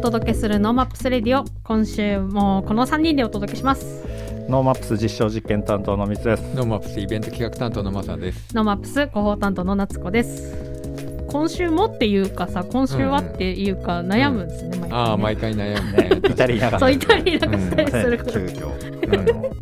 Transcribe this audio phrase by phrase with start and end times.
[0.00, 1.44] お届けするノーマップスレディオ。
[1.62, 4.02] 今週もこの3人でお届けします。
[4.48, 6.54] ノーマップス実証実験担当の水です。
[6.54, 8.56] ノーマップスイベント企画担当のマサです。
[8.56, 10.56] ノーマップス広報担当の夏子です。
[11.28, 14.94] 今週もっていうかさ今週はっていうか悩むんですね、毎回ね。
[14.96, 16.20] ああ、毎回悩むね。
[16.30, 19.54] イタリアがそうイタリアがしたりするから、 急遽、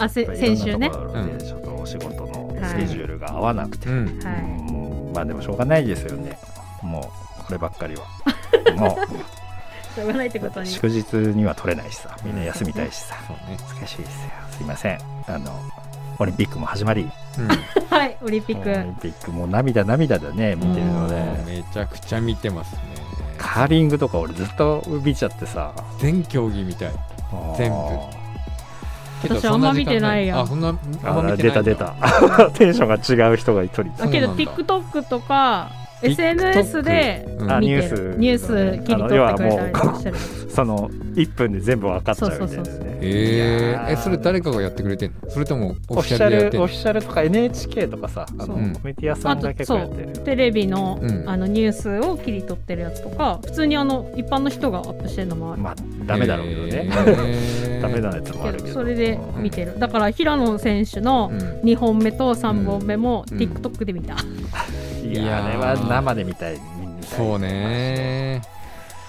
[0.00, 0.90] あせ先週ね。
[0.90, 4.06] ちょっとお仕事のスケジュールが合わなくて、うん。
[4.24, 4.42] はい。
[4.74, 5.12] うん。
[5.14, 6.36] まあでもしょうがないですよね。
[6.82, 8.02] もうこればっかりは。
[8.76, 8.98] も
[9.98, 13.14] しょうがないってことうに祝日には取れないしさ、みんな休みたいしさ、
[13.48, 13.56] ね。
[13.76, 14.30] 難しいですよ。
[14.50, 14.98] すいません。
[15.26, 15.52] あの
[16.18, 17.08] オリンピックも始まり、
[17.90, 21.46] はいオリンピッオクリンピックもう涙涙でね見てるので、うん。
[21.46, 22.80] めちゃくちゃ見てますね。
[23.36, 26.92] カーリングとか俺ずっと見ちゃってさ、全競技みたい。
[27.56, 27.76] 全部
[29.22, 31.62] 私あんま見てないやあ、そんな、あんまあ見てないんだ。
[31.62, 35.70] 出た出た テンションが違う人が一人いただけど TikTok とか
[36.02, 37.24] SNS で
[37.60, 37.94] ニュース。
[37.96, 40.16] るニュース切り取ってくれたりとかしてる。
[40.48, 45.30] その1分で全部分かっちゃうみたいなそうそうそうねええ、それ誰かがやってくれてんの？
[45.30, 46.60] それともオフィシャャルでやってんの？
[46.60, 48.56] ルオフィシャルとか NHK とかさあのそう。
[48.56, 50.12] コミュニティ屋さんが結構やってる。
[50.24, 51.28] テレビの,、うん。
[51.28, 57.82] あのニュースを切り取ってるやつとか普通にあの一般の人がアップしてるのもある、まあダメだろうけどね、えー。
[57.82, 58.68] ダメなやつもあるけど。
[58.74, 59.78] それで見てる。
[59.78, 61.38] だから平野選手のうん。
[61.60, 63.38] 2本目と3本目もうん。
[63.38, 64.16] TikTok で見た、い
[65.12, 68.42] いやあれは生で見たい見たいそうね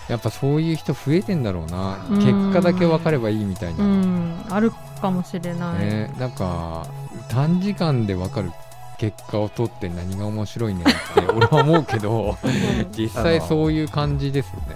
[0.10, 2.04] やっぱそういう人増えてんだろうな。
[2.10, 2.18] うん。
[2.18, 4.46] 結果だけ分かればいいみたいな、うん。
[4.50, 6.88] あるかもしれない、ね、なんか
[7.30, 8.52] 短時間で分かる
[8.98, 10.92] 結果を取って何が面白いねんって
[11.34, 12.38] 俺は思うけど
[12.98, 14.76] 実際そういう感じですよね。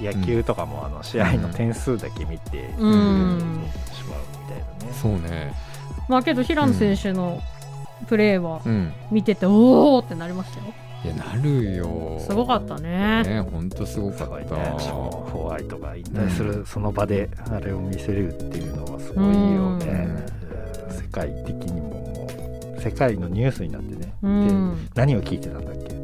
[0.00, 3.64] 野球とかもあの試合の点数だけ見てうん、うん。
[3.92, 5.54] しまうみたいなね、そうね。
[6.08, 7.42] まあけど平野選手の
[8.08, 8.92] プレーはうん。
[9.10, 10.72] 見てて、おおってなりましたよ。
[11.04, 12.18] いやなるよ。
[12.20, 13.22] すごかったね。
[13.22, 14.80] ねほんとすごかった。
[14.80, 20.26] しかもホワイトが引退するその場であれを見せるっていうのはすごいよね、
[20.90, 22.26] 世界的にも
[22.80, 24.84] 世界のニュースになってね、うん。
[24.86, 25.94] で何を聞いてたんだっけ？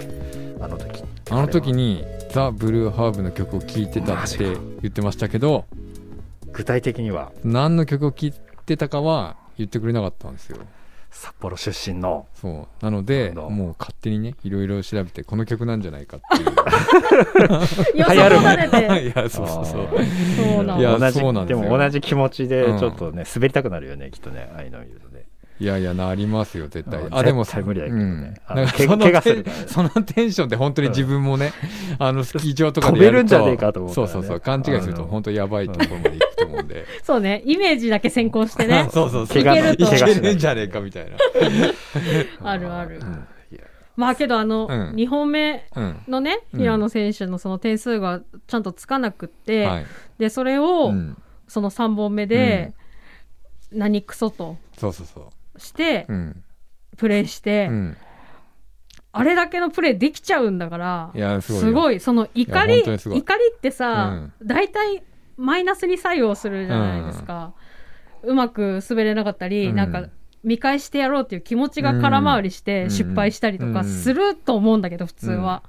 [0.60, 1.02] あの時。
[1.30, 4.38] あの時にザ・ブルーハーブの曲を聴いてたって
[4.82, 5.64] 言ってましたけど
[6.52, 7.32] 具体的には？
[7.42, 8.34] 何の曲を聴い
[8.66, 10.58] てたかは言ってくれなかったんですよ
[11.12, 12.26] 札幌出身の。
[12.34, 12.84] そう。
[12.84, 16.52] なのでもう勝手にねいろいろ調べてこの曲なんじゃないかっていう。
[17.94, 19.88] 予流行る想が出ていやそうそうそう。
[20.54, 21.60] そうなんいや同じそうなんでよ。
[21.60, 22.78] ですも同じ気持ちでうん。
[22.78, 25.11] ちょっとね、滑りたくなるよねきっとねああいうの見るとね
[25.60, 27.00] いやいやなりますよ絶対。
[27.00, 28.34] うんあでも無理だけどね。
[28.48, 31.52] なんかそのそのテンションで本当に自分もね、
[31.98, 34.12] あのスキー場とかでやるとるんじゃねえかと思ったらね。
[34.12, 36.86] そうそうそう勘違いすると本当やばいところまで行くと思うんで。
[37.02, 38.88] そうねイメージだけ先行してね。
[38.92, 39.38] そうそうそう。
[39.40, 41.16] いけるんじゃねえかみたいな。
[42.50, 43.00] あるある。
[43.94, 44.94] まあけどあの、うん。
[44.94, 46.60] 2本目うんのねうん。
[46.60, 49.86] 平野選手のその点数がちゃんとつかなくって、はい。
[50.18, 51.16] でそれを、うん。
[51.46, 52.72] その3本目で、
[53.70, 54.56] 何クソと。
[54.78, 55.24] そうそうそう
[55.62, 56.44] して、うん。
[56.96, 57.96] プレーして、うん。
[59.12, 62.68] あれだけのプレーできちゃうんだからすごいその怒い。
[62.68, 63.22] り怒り
[63.54, 65.02] ってさ、大体
[65.36, 67.52] マイナスに作用するじゃないですか、
[68.22, 69.76] うまく滑れなかったり、うん。
[69.76, 70.08] なんか
[70.44, 72.90] 見返してやろうっていう気持ちが空回りしてうん。
[72.90, 75.62] 失敗したりとかすると思うんだけど普通は、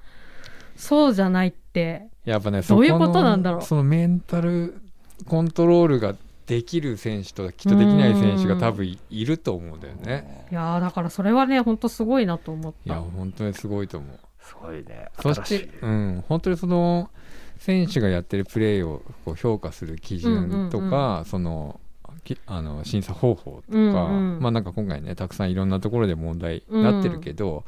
[0.75, 2.07] そうじゃないって。
[2.23, 3.61] やっぱねどういうことなんだろう。
[3.61, 4.79] そのメンタル
[5.27, 6.15] コントロールが
[6.53, 10.45] できる選手ときっとできない選手が多分いいると思うんだよね。
[10.51, 14.19] いやーだからそれはね本当すごいなと思っいやた本当にすごいと思う。
[14.39, 15.07] すごいね。
[15.19, 17.09] そ新して、うん、本当にその
[17.57, 21.79] 選手がやってるプレーをこう評価する基準とか、その
[22.23, 24.39] きあの審査方法とか、うんうん。
[24.39, 27.65] まあなんか今回ねたくさんいろんなところで問題になってるけど、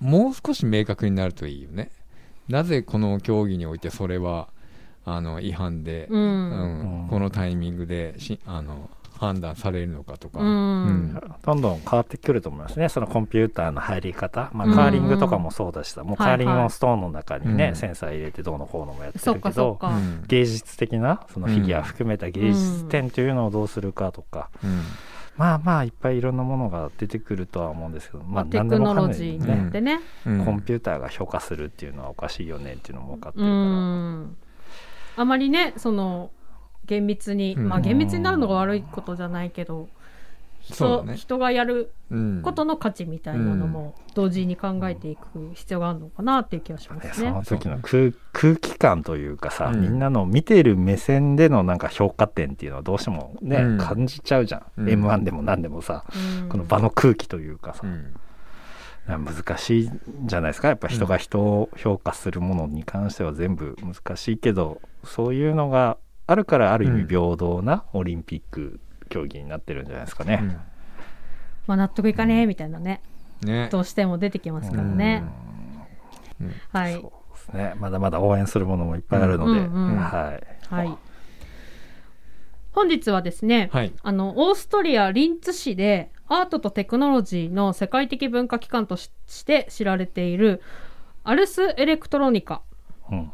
[0.00, 1.90] もう少し明確になるといいよね。
[2.48, 4.48] なぜこの競技においてそれは
[5.04, 6.20] あの違反で、うん。
[6.20, 7.02] うん。
[7.02, 7.08] うん。
[7.08, 11.20] このタイミングでしあの判断されるのかとか、うん。
[11.44, 14.74] どんどん変わってくると思いますね、そのコンピューターの入り方、まあ、うん。
[14.74, 17.76] カーリングとかもそうだしさ、もうカーリングはいはいのストーンの中にね、うん。
[17.76, 19.78] センサー入れてどうのこうのもやってるけど、
[20.26, 24.80] 芸術的なそのフィギュア含めた芸術点というのをどうするかとか、うん。
[25.36, 30.00] まあまあいっぱいいろんなものが出てくるとは思うんですけど、まあ、まあ、テクノロジーにね、よってね。
[30.26, 30.44] うん。
[30.44, 33.60] コンピューターが評価するっていうのはおかしいよねっていうのも分かってうるから。
[33.62, 34.36] ん
[35.16, 36.30] あまりねその
[36.86, 37.68] 厳密に、うん。
[37.68, 39.88] まあ厳密になるのが悪いことじゃないけど、
[40.60, 41.16] 人そうだね。
[41.16, 42.42] 人がやるうん。
[42.42, 47.28] ことの価値みたいなのも同時に考えていく必要があるのかなっていう気がしまね、すね。
[47.28, 49.80] その時の空空気感というかさ、うん。
[49.80, 53.78] みんなの見ている目線でのなんか評価点っていうのはどうしてもね、うん。
[53.78, 54.90] 感じちゃうじゃん、うん。
[54.90, 56.04] m 1でも何でもさ、
[56.42, 56.48] うん。
[56.48, 58.14] この場の空気というかさ、うん
[59.06, 60.68] 難しいんじゃないですか。
[60.68, 68.80] やっぱ人が人を評価するものに関しては全部難しいけど、そういうのがあるからある意味平等なオリンピック
[69.10, 70.42] 競技になってるんじゃないですかね。
[71.66, 73.02] まあ納得いかねえみたいなね、
[73.42, 73.68] ね。
[73.70, 75.22] どうしても出てきますからね。
[76.40, 76.54] うん。
[76.72, 76.94] はい。
[76.94, 77.02] そう
[77.34, 77.74] ですね。
[77.76, 79.96] まだまだ応援するものもいっぱいあるので、うんうんうん。
[79.98, 80.98] はい、はい。
[82.72, 83.92] 本日はですね、はい。
[84.02, 90.62] あのオーストリア・リンツ市でアートとテクノロジーの世界的文化機関としして知られている
[91.22, 92.62] アルス・エレクトロニカ。
[93.10, 93.32] うん。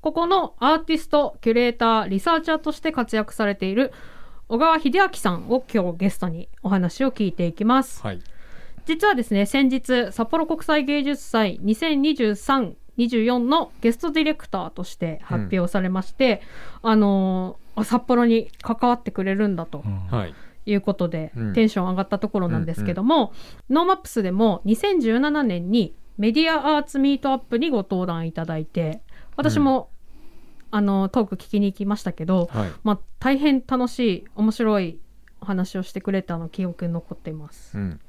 [0.00, 3.92] ここのアーティスト、キュレーター、リサーチャーとして活躍されている
[4.48, 8.02] 小川秀明さんを今日ゲストにお話を聞いていきます。
[8.02, 8.20] はい。
[8.86, 16.42] 実はですね、先日、札幌国際芸術祭2023、24のゲストディレクターとして発表されまして、
[16.82, 19.82] あのーあ札幌に関わってくれるんだと。
[19.84, 19.98] うん。
[20.06, 20.34] はい
[20.70, 21.52] いうことで、うん。
[21.52, 23.32] テンション上がったところなんですけども、
[23.70, 29.00] ノーマップスでも2017年にメディアアーツミートアップにご登壇いただいて、
[29.36, 29.90] 私も、
[30.70, 32.70] あのトーク聞きに行きましたけど、はい。
[32.82, 34.98] まあ、大変楽しい面白い
[35.40, 37.78] お話をしてくれたの記憶に残っています。
[37.78, 38.00] うん。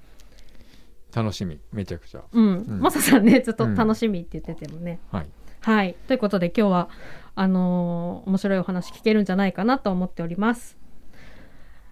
[1.16, 1.60] 楽しみ。
[1.72, 2.22] めちゃくちゃ。
[2.32, 2.80] うん、うん。
[2.82, 5.00] マサさんねずっと楽しみって言っててもね。
[5.12, 5.28] はい。
[5.62, 5.96] はい。
[6.08, 6.90] ということで今日は
[7.36, 10.79] あのー面白いお話聞けるんじゃないかなと思っております。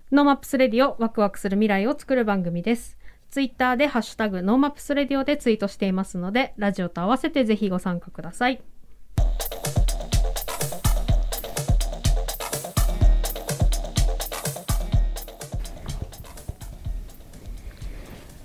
[0.10, 2.98] ノーマップスレディオワクワクする未来を作る番組です。
[3.30, 8.62] ツイッターでハッシュタグノーマップスレディオでツイートしていますのでラジオと合わせてぜひご参加ください。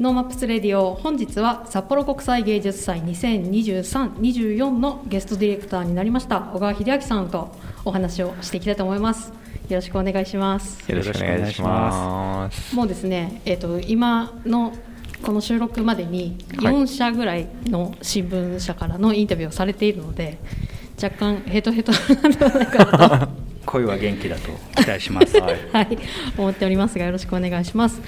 [0.00, 7.54] ノーマップスレディオ本日は札幌国際芸術祭2023-24のゲストディレクターになりました小川秀明さんと
[7.84, 9.41] お話をしていきたいと思います
[9.72, 12.76] よろしくお願いしますよろしくお願いします。
[12.76, 14.72] もうですねえっ、と今の
[15.22, 20.38] この収録までにはい4社ぐらいの新聞社からのインタビューをされているので
[21.02, 23.28] 若干ヘトヘトなんではないかなと
[23.64, 24.50] 声は元気だと
[24.82, 25.38] 期待します。
[25.38, 25.56] はい。
[25.72, 25.98] はい、
[26.36, 28.02] 思っておりますがよろしくお願いします。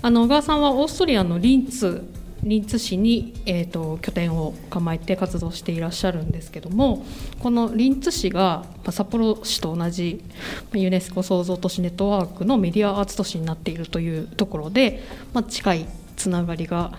[0.00, 2.02] あの小川さんはオーストリアのリンツ
[2.44, 7.04] リンツ市に、えー、と拠点を構えて活動していらっしゃるんですけども
[7.40, 10.22] このリンツ市がまあ札幌市と同じ
[10.64, 15.02] まあユネスコ創造都市ネットワークのメディアアーツ都市になっているというところで、
[15.32, 15.86] まあ、近い
[16.16, 16.92] つながりが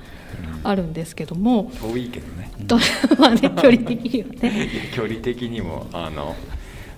[0.64, 2.52] あるんですけども、遠いけどね。
[2.68, 2.78] と
[3.18, 4.70] まあね、距離的にはね。
[4.94, 6.36] 距離的にもあの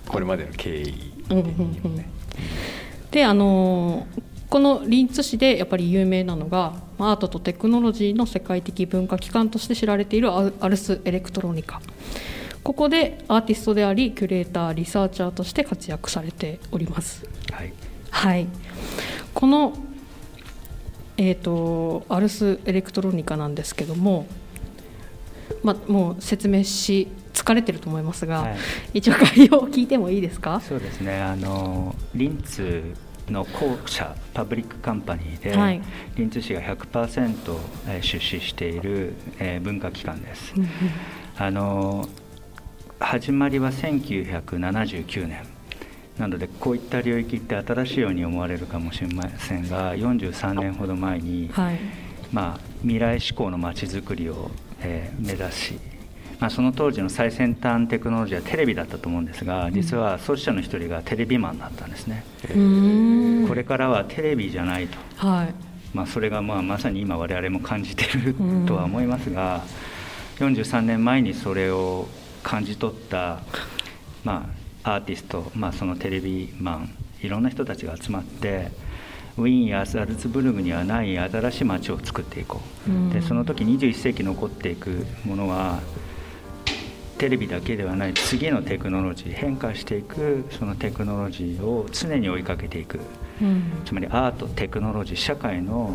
[0.06, 2.04] これまでの経緯うんうんうん。
[3.10, 11.80] であのーこのリンツ市でやっぱり有名なのがまあアートとテクノロジーの世界的文化機関として知られているアアルス・エレクトロニカ。
[12.62, 17.24] ここでアーティストでありキュレーターリサーチャーとして活躍されております。
[17.52, 17.72] はい。
[18.10, 18.46] はい。
[19.34, 19.76] この
[21.20, 24.26] えー、とアルス・エレクトロニカなんですけども、
[25.64, 28.56] まあ、もう説明し疲れてると思いますが、はい。
[28.94, 30.60] 一応概要を聞いてもいいですか？
[30.60, 31.20] そうですね。
[31.20, 32.94] あのリンツ
[33.32, 35.80] の公社パブリックカンパニーで、はい
[36.16, 37.56] リンツ市が100%
[37.88, 40.54] えー出資している、えー文化機関です。
[41.36, 42.08] あの
[43.00, 45.42] 始まりは1979年。
[46.18, 51.78] なのでこういった領域って新しいように思われるかもしれませんが43年ほど前に、はい。
[52.32, 55.78] まあ、未来志向のまちづくりを、えー目指し、
[56.38, 63.44] まあ、その当時の最先端テクノロジーはテレビだったと思うんですが実は創始者の一人がテレビマンだったんですね、うー。
[63.44, 65.54] んこれからはテレビじゃないと、はい。
[65.94, 69.64] まあ、それがまあまさに今我々も感じているうんとは思いますが、
[70.38, 72.06] 43年前にそれを
[72.42, 73.40] 感じ取った、
[74.22, 74.48] ま
[74.84, 78.70] あ、アーティスト、まあ、そのテレビマンいろんな人たちが集まって
[79.36, 83.10] ウィーンやザルツブルグにはない新しい街を作っていこう、うん。
[83.10, 85.80] でその時21世紀残っていくものは
[87.18, 93.00] テレビだけではない次のテクノロジー変化していくそのテクノロジーを常に追いかけていく。
[93.42, 93.82] うん。
[93.84, 95.94] つまりアートテクノロジー社会の、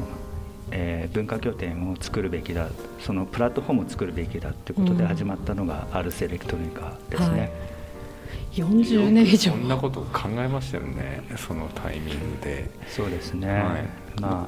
[0.72, 2.68] えー文化拠点を作るべきだ。
[3.00, 5.08] そのプラットフォームを作るべきだということでうん。
[5.08, 7.40] 始まったのがアルスエレクトロニカですね。
[7.40, 7.52] はい
[8.54, 9.52] 40年以上。
[9.52, 11.24] そんなことを考えましたよね。
[11.38, 12.70] そのタイミングで。
[12.88, 14.22] そうですね、はい。
[14.22, 14.48] ま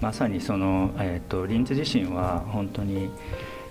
[0.00, 3.10] まさにその、えー、とリンツ自身は本当に、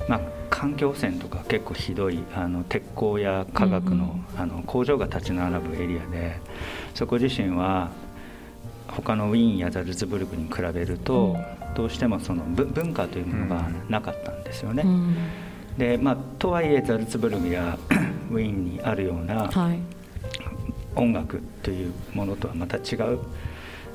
[0.07, 6.39] まあ、環境汚染とか結構ひどいあの鉄鋼や化学の,、あの工場が立ち並ぶエリアで
[6.95, 7.91] そこ自身は
[8.87, 11.37] 他のウィーンやザルツブルクに比べると、
[11.75, 14.83] どうしてもそのぶ文化というものがなかったんですよね。
[14.83, 15.15] うん。
[15.77, 17.77] でまあ、とはいえザルツブルクや
[18.31, 19.79] ウィーンにあるようなはい。
[20.95, 23.19] 音楽というものとはまた違う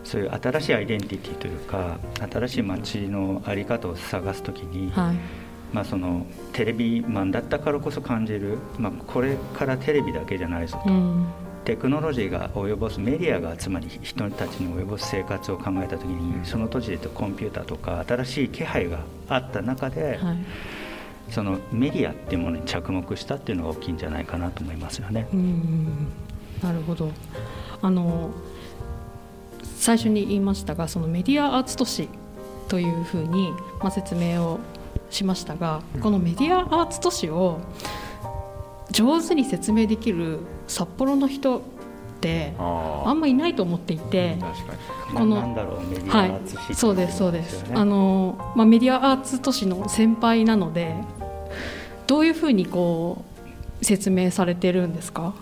[0.05, 1.99] そういう新しいアイデンティティというか
[2.33, 5.17] 新しい街の在り方を探す時に、はい
[5.75, 11.27] まあ、そのテレビマンだったからこそ感じる、まあ、これからテレビだけじゃないぞと、うん。
[11.65, 20.39] テクノロジーが及ぼすメディアがつまり人たちに及ぼす生活を考えた時に、その当時でとコンピューターとか新しい気配があった中で、はい。
[21.31, 25.27] そのメディアっていうものに着目したっていうのが大きいんじゃないかなと思いますよね。
[25.33, 26.07] うん。
[26.63, 27.11] なるほど。
[27.83, 28.31] あの
[29.77, 32.09] 最初に言いましたがそのメディアアーツ都市
[32.69, 33.51] というふうに、
[33.81, 34.61] まあ、説明を
[35.15, 37.61] しましたがこのメディアアーツ都市を
[38.91, 41.61] 上手に説明できる札幌の人っ
[42.21, 44.37] てああんまいないと思っていて。
[45.13, 47.65] このななんだろうメディはいアアーツシティ、そうですそうです。
[47.73, 50.97] あの、まあ、メディアアーツ都市の先輩なので
[52.09, 53.25] どういうふうにこ
[53.81, 55.35] う説明されてるんですか？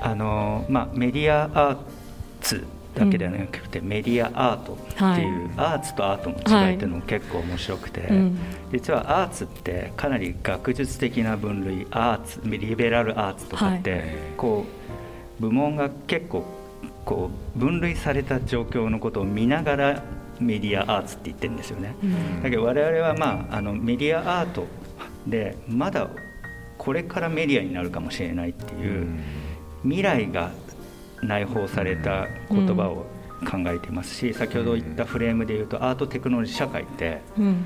[0.00, 1.76] あのまあ、メディアアー
[2.40, 2.64] ツ
[2.96, 8.38] だけではなくて、メディアアートっていう、アーツとアートの違いっていうのも結構面白くて、うん。
[8.72, 14.64] 実はアーツってかなり学術的な分類アーツリベラルアーツとかって、こ
[15.38, 16.44] う部門が結構
[17.04, 20.02] こう分類された状況のことを見ながら
[20.40, 21.94] メディアアーツって言ってるんですよね。
[22.02, 22.42] うん。
[22.42, 24.66] だけど我々は、まあ、あのメディアアート
[25.26, 26.08] でまだ
[26.78, 29.06] これからメディアになるかもしれないっていう、
[29.82, 30.50] 未来が
[31.22, 33.06] 内包された言葉を
[33.44, 37.64] 考えていますし、先ほど言ったフレームで言うとアートテクノロジー社会ってうん。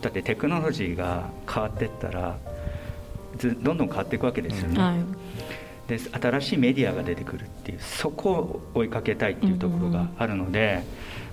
[0.00, 2.38] だってテクノロジーが変わっていったら
[3.38, 5.88] ずどんどん変わっていくわけですよね、はい。
[5.88, 10.82] で新しいメディアが出てくるっていうそこを追いかけたいっていうところがあるので、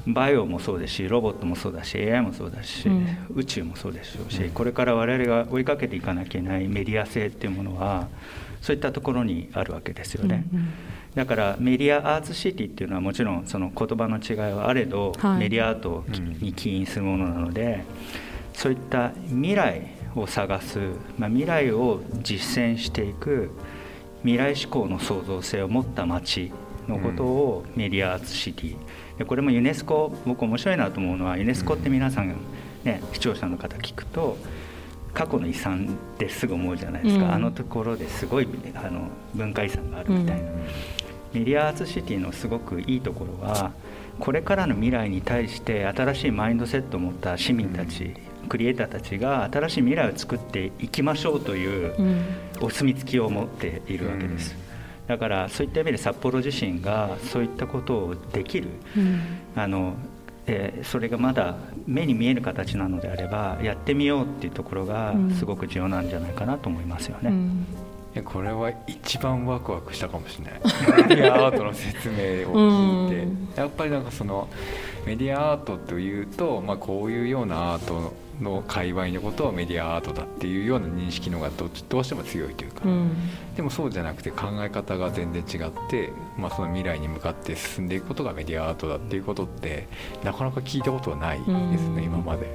[0.07, 3.07] バイオもそうですしロボットもそうだし AI もそうだし、うん。
[3.35, 8.07] 宇宙もそうでしょうし、これから我々が追いかけていかなきゃいけないメディア性っていうものは
[8.61, 10.45] そういったところにあるわけですよね。
[10.53, 10.69] うんうん
[11.15, 15.39] だからメディアアーツシティっていうのはもちろんその言葉の違いはあれど、はい。
[15.39, 16.03] メディアアート
[16.41, 17.83] に起因するものなので
[18.53, 20.79] そういった未来を探す、
[21.17, 23.51] まあ、未来を実践していく
[24.21, 26.51] 未来志向の創造性を持った街
[26.87, 28.77] のことをメディアアーツシティ。
[29.17, 32.35] でこれもユネスコ僕面白いなと思うのはユネスコって皆さん、
[32.83, 34.37] ね、視聴者の方聞くと
[35.13, 37.31] 過去の遺産ってすぐ思うじゃないですか、うん。
[37.33, 40.49] あのところですごいあの文化遺産があるみたいな。
[41.33, 43.71] メディアアーツシティのすごくいいところは
[44.19, 48.13] これからの未来に対して新しいマインドセットを持った市民たち、
[48.47, 52.21] クリエイターたちが新しい未来を作っていきましょうといううん。
[52.61, 54.55] お墨付きを持っているわけです、
[55.07, 59.21] だからそういった意味で札幌自身がそういったことをできるうん。
[59.55, 59.95] あの、
[60.47, 61.55] えーそれがまだ
[61.87, 65.31] 目に見える形なのであればやってみようっていうところがうん。
[65.31, 67.29] すごく重要なんじゃないかなと思いますよね。
[67.29, 67.65] うん。
[68.13, 70.61] いやこれは一番ワクワクしたかもしれない。
[71.09, 72.15] メディアアートの説明
[72.47, 73.15] を聞いて。
[73.23, 73.49] うん。
[73.55, 74.47] やっぱりなんかその
[75.05, 83.11] メディアアートというと、まあ、こういうようなアートの界隈のことをメディアアートだっていうような認識の方がどどうしても強いというか、うん。
[83.55, 89.87] でもそうじゃなくて考え方が全然違って、まあ、その未来に向かって進んでいくことがメディアアートだっていうことって
[90.23, 92.03] なかなか聞いたことはないですね、うん。
[92.03, 92.47] 今まで。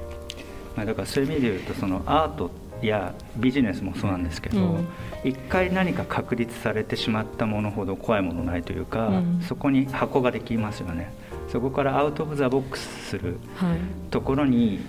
[0.77, 2.51] まあ、だからそういう意味で言うとそのアート
[2.83, 4.89] やビジネスもそうなんですけど、うん。
[5.25, 9.41] 一回何か確立されてしまったものほど怖いものないというか、うん。
[9.47, 11.13] そこに箱ができますよね。
[11.51, 13.79] そこからアウト・オブ・ザ・ボックスするはい。
[14.11, 14.81] ところに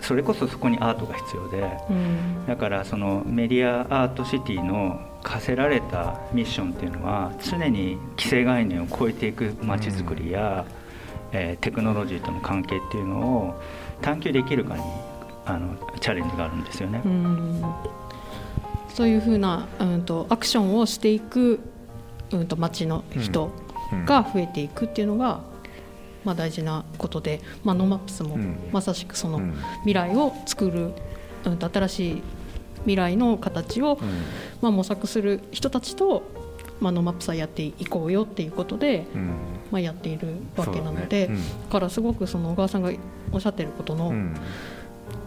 [0.00, 2.46] それこそそこにアートが必要でうん。
[2.46, 10.64] だからそのメディアアートシティの課せられたミッションっていうのは常に既成概念を超えていく街づくりや、
[11.32, 13.62] えーテクノロジーとの関係っていうのを
[14.02, 14.82] 探求できるかに
[15.44, 17.00] あのチャレンジがあるんですよね。
[17.04, 17.62] うん。
[18.88, 21.60] そういうふうな、うん、とアクションをしていく、
[22.30, 23.50] うん、と町の人
[24.06, 25.40] が増えていくっていうのが、
[26.26, 28.58] まあ、大事なことで、まあ、ノーマップスもうん。
[28.72, 29.54] まさしくそのうん。
[29.84, 30.90] 未来を作る、
[31.44, 32.22] うん、と新しい
[32.80, 34.08] 未来の形を、うん。
[34.60, 36.24] まあ、模索する人たちと、
[36.80, 39.30] まあ、ノーマップスはやっていこうよっていうことで、うん。
[39.70, 41.38] まあ、やっているわけなので、だね。
[41.68, 42.90] だからすごくその小川さんが
[43.30, 44.34] おっしゃってることの、うん。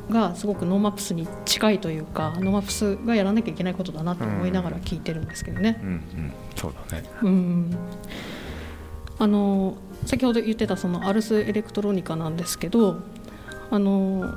[0.09, 5.79] がすごくノーマップスに近いというかノーマップスがやらなきゃいけないことだなと思いながら聞いてるんですけどね。
[5.83, 5.85] う。
[5.85, 6.33] んうん。
[6.55, 7.03] そうだね。
[7.21, 7.77] うん。
[9.19, 9.75] あの
[10.05, 13.01] 先ほど言ってたそのアルス・エレクトロニカなんですけど
[13.69, 14.33] あの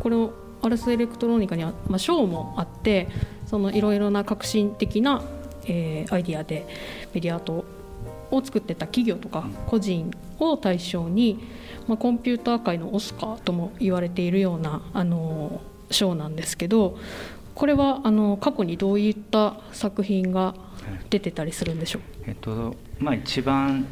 [0.00, 3.08] これをアルス・エレクトロニカには、まあ、賞もあって
[3.46, 5.22] そのいろいろな革新的な、
[5.66, 6.66] えーアイディアで
[7.14, 7.64] メディアアート
[8.30, 11.38] を作ってた企業とか個人を対象に、
[11.86, 16.98] まあ、コンピューター界のオスカーとも言われているようなあの賞なんですけど
[17.54, 20.54] これはあの過去にどういった作品が
[21.10, 22.02] 出てたりするんでしょう？
[22.26, 23.86] えっとまあ、一番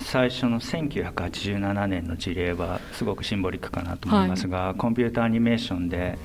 [0.00, 6.18] 最初の1987年の事例はすごくシンボリックかなと思いますが、コンピューターアニメーションで、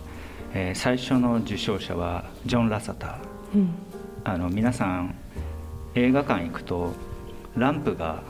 [0.53, 3.17] えー最初の受賞者はジョン・ラサター。
[3.55, 3.73] うん。
[4.23, 5.15] あの皆さん
[5.95, 6.93] 映画館行くと
[7.57, 8.23] ランプが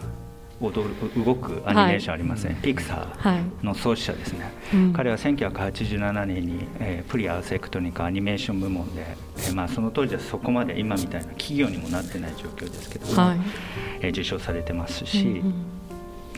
[0.64, 3.38] 踊る動くアニメーションありません、ピクサはい。
[3.38, 4.94] ーの創始者ですね、うん。
[4.94, 9.06] 彼は1987年に、えープリ・アルスエレクトロニカアニメーション部門で、
[9.38, 13.38] えーまあ、その当時はそこまで今みたいな企業にもなってない状況ですけども、はい。
[14.02, 15.54] えー受賞されてますし、うんうん。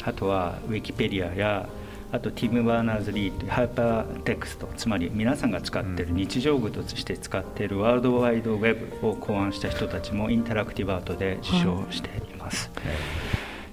[0.03, 1.67] あとはウィキペディアや
[2.11, 12.69] あとティム・バーナーズ・リーというハイパーテクストつまり皆さんが使っている日常語として使っているワールドワイドウェブを考案した人たちもインタラクティブアートで受賞しています、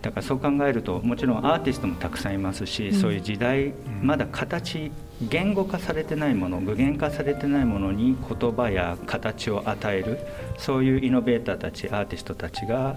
[0.03, 4.91] だからそう考えるともちろんアーティストもたくさんいますし、うんそういう時代まだ形
[5.23, 10.19] 言語化されてないもの具現化されてないものに言葉や形を与える
[10.59, 12.97] そういうイノベーターたちアーティストたちが、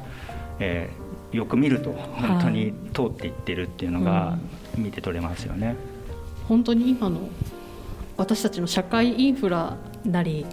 [0.60, 4.38] えーよく見ると本当に通っていってるっていうのが
[4.78, 5.76] 見て取れますよね。
[6.48, 7.30] 本当に今の
[8.18, 10.46] 私たちの社会インフラなり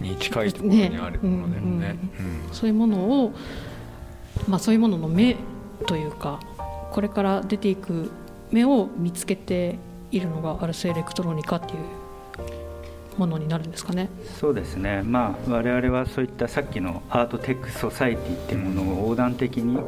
[0.00, 1.96] に近いところにあるものだよね。
[2.20, 3.32] うんそういうものを、
[4.46, 5.36] まあ、そういうものの目
[5.86, 6.40] というか
[6.90, 8.10] これから出ていく
[8.50, 9.78] 目を見つけて
[10.10, 12.00] いるのがアルスエレクトロニカっていう
[13.18, 14.08] ものになるんですかね。
[14.40, 19.78] そうですね、まあ、我々はそういったさっきの art tech society っていうものを横断的に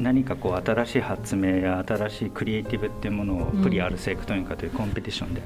[0.00, 5.42] 何かこう新しい発明や新しいクリエイティブっていうものをプリ・アルスエレクトロニカというコンペティションで、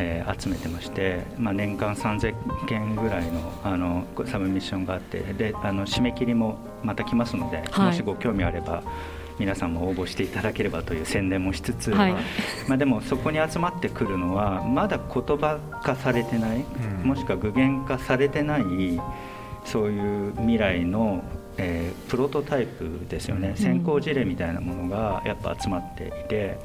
[0.00, 7.86] えー集めてまして、まあ、年間3000件ぐらいのあの submission があってであの締め切りもまた来ますので、はい。
[7.86, 8.82] もしご興味あれば
[9.38, 12.12] 皆さんも応募していただければという宣伝もしつつ、はい。
[12.68, 16.64] まあ、でもそこに集まってくるのはまだ言葉化されてない、
[17.02, 17.08] うん。
[17.08, 18.62] もしくは具現化されてない
[19.64, 21.22] そういう未来の、
[21.56, 23.56] えープロトタイプですよね、ん。
[23.56, 26.58] 先行事例みたいなものがやっぱ集まっていて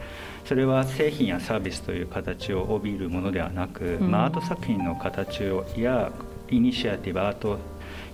[0.46, 4.12] それは製品やサービスという形を帯びるものではなく、うん。
[4.12, 6.12] まあ、アート作品の形をや
[6.50, 7.58] イニシアティブアート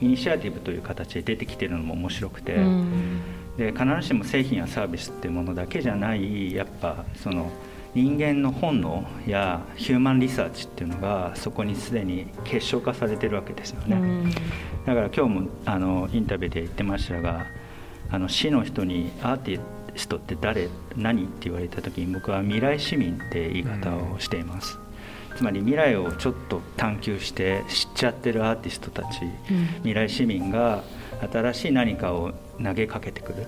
[0.02, 2.56] イニシアティブという形で出てきてるのも面白くて。
[2.56, 3.22] うん。
[3.58, 7.52] で必ずしも製品やサービスっていうものだけじゃないやっぱその
[7.94, 14.32] 人間の本能やヒューマンリサーチっていうのがそこにすでに結晶化されてるわけですよね、うん。
[14.86, 17.46] だから今日もあのインタビューで言ってましたが
[18.10, 19.60] あの死の人にアーティ
[19.96, 24.80] ストって誰何って言われた時に僕は未来市民って言い方をしています、
[25.36, 29.66] つまり未来をちょっと探求して知っちゃってるアーティストたち、うん。
[29.78, 30.84] 未来市民が
[31.32, 33.48] 新しい何かを投げかけてくる。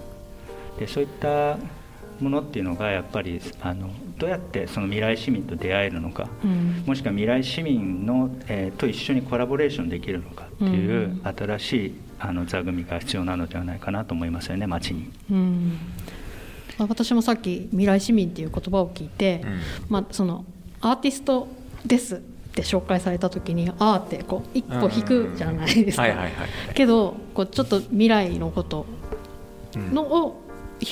[0.79, 1.57] でそういった
[2.19, 6.83] ものっていうのがやっぱりあのどうやってその未来市民と出会えるのか、うん。
[6.85, 11.21] もしくは未来市民の、えーと一緒にコラボレーションできるのかっていううん。
[11.23, 15.11] 新しいあの座組が必要なのではないかなと思いますよね街に。
[15.31, 15.77] うん
[16.77, 19.59] まあ私もさっき「未来市民」っていう言葉を聞いて、うん。
[19.89, 20.45] まあ、その
[20.81, 21.47] アーティスト
[21.85, 22.19] ですっ
[22.53, 26.05] て紹介された時に「あー」ってこう一歩引くじゃないですか。
[26.73, 28.85] けどこうちょっと未来のこと
[29.75, 29.93] うん。
[29.93, 30.41] のを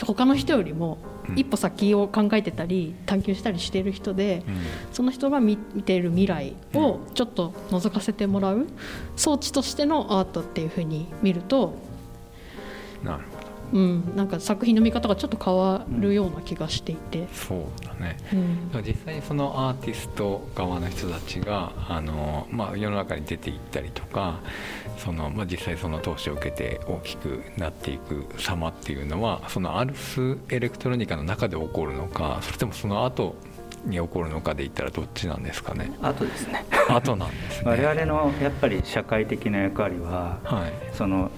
[0.06, 0.98] 他の人よりも
[1.30, 1.39] うん。
[1.39, 4.56] 一歩先を考えてたり探求したりしている人で、うん。
[4.91, 8.67] その人が見見ている未来をちょっと覗かせてもらう
[9.15, 11.76] 装置としてのアートっていうふうに見ると。
[13.73, 17.27] うん、なんか作品の見方がちょっと変わるような気がしていて。
[17.34, 18.17] そうだね。
[18.34, 18.69] うん。
[18.69, 24.39] でも実際にそのアーティスト側の人たちがあの、まあ、世の中に出ていったりとか
[24.97, 33.36] その、まあ、実際その投資を受けて大きくなっていく様っていうのはそのアルスエレクトロニカの中で起こるのかそれともその後
[33.86, 35.91] に起こるのかで言ったらどっちなんですかね。
[36.01, 36.63] あとですね。
[36.88, 37.71] 後なんですね。
[37.71, 40.73] 我々のやっぱり社会的な役割ははい。
[40.93, 41.31] その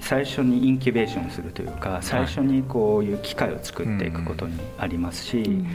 [0.00, 5.66] 最初にインキュベーションするというか最初にこういう機会を作っていくことにありますし、うん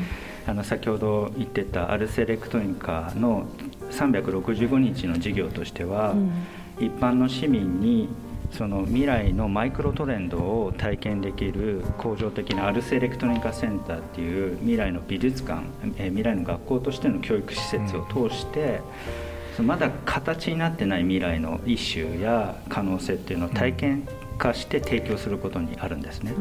[0.48, 3.48] あの先ほど言ってたアルセレクトニカの
[3.90, 6.32] 365日の事業としては、うん。
[6.78, 8.10] 一般の市民に
[8.52, 15.64] その未来のマイクロトレンドを体験できる恒常的なアルスエレクトニカセンターっていう未来の美術館、
[15.98, 19.25] えー未来の学校としての教育施設を通して、その
[19.64, 26.34] まだ形になってない未来のイシューや可能性っていうのを体験化して提供することにあるんですね。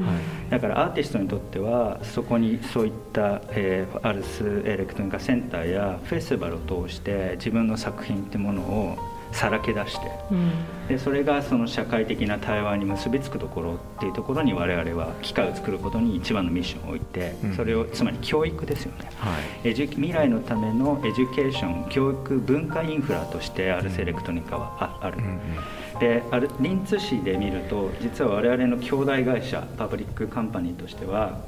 [0.50, 8.98] だからアーティストにとってはそこにそういった、えーアルスエレクトニカセンターやフェスティバルを通して自分の作品ってものを
[9.34, 10.10] さらけ出して。
[10.30, 10.52] うん。
[10.88, 17.56] でそれがその社会的な対話に結びつくところっていうところに我々は機会を作ることに一番のミッションを置いてうん。
[17.56, 19.10] それをつまり教育ですよね。
[19.18, 19.30] は
[19.64, 19.68] い。
[19.68, 25.98] edu 未来のための education 教育文化インフラとしてアルスエレクトロニカはあある、うんうん。
[25.98, 31.40] であるリンツ市で見ると実は我々の兄弟会社 public company としては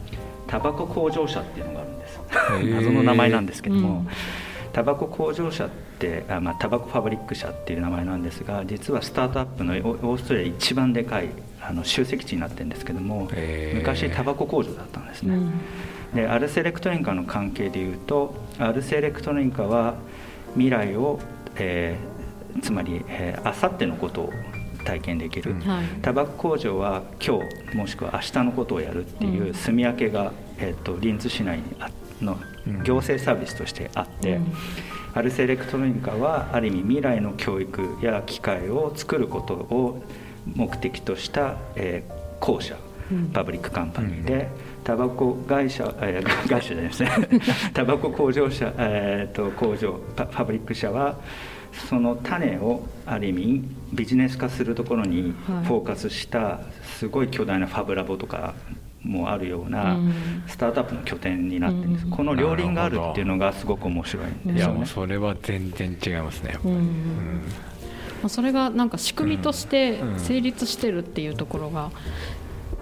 [0.48, 2.20] タバコ工場社っていうのがあるんです。
[2.20, 2.74] ー。
[2.74, 4.08] 謎の名前なんですけども、うん
[4.76, 11.30] タバコ工場社ってあ、まあ、タバコファブリック社っていう名前なんですが実はスタートアップのオオーストラリア一番でかい
[11.62, 13.26] あの集積地になってるんですけども
[13.72, 15.52] 昔タバコ工場だったんですね、うん。
[16.14, 19.94] でアルスエレクトロニカの関係でいうとアルスエレクトロニカは
[20.52, 21.20] 未来を、
[21.56, 22.16] えー
[22.62, 23.04] つまり
[23.44, 24.32] あさってのことを
[24.86, 25.60] 体験できる、うん。
[25.60, 25.86] はい。
[26.00, 27.38] タバコ工場は今
[27.70, 29.54] 日もしくは明日のことをやるっていううん。
[29.54, 31.90] 住み分けが、えー、とリンズ市内にあ
[32.22, 34.52] のうん行政サービスとしてあって、うん。
[35.14, 40.02] アルスエレクトロニカはある意味未来の教育や機会を作ることを
[40.54, 42.76] 目的とした、えー公社
[43.10, 43.30] うん。
[43.30, 44.48] パブリックカンパニーで、
[44.84, 47.10] タバコ会社、えー 会社じゃないですね。
[47.72, 51.16] タバコ工場社、えー、と工場パパブリック社は
[51.88, 55.64] その種をある意味ビジネス化するところにはい。
[55.64, 58.54] フォーカスしたすごい巨大なファブラボとか
[59.02, 60.14] もあるようなうん。
[60.46, 62.10] スタートアップの拠点になってるんです、うん。
[62.10, 64.58] この両輪があるっていうのがすごく面白いんですよね。
[64.58, 64.86] いやもう。
[64.86, 66.72] それは全然違いますね、うん。
[66.72, 67.42] うん。
[68.22, 70.20] まあ、それがなんか仕組みとしてうん。
[70.20, 71.90] 成立してるっていうところが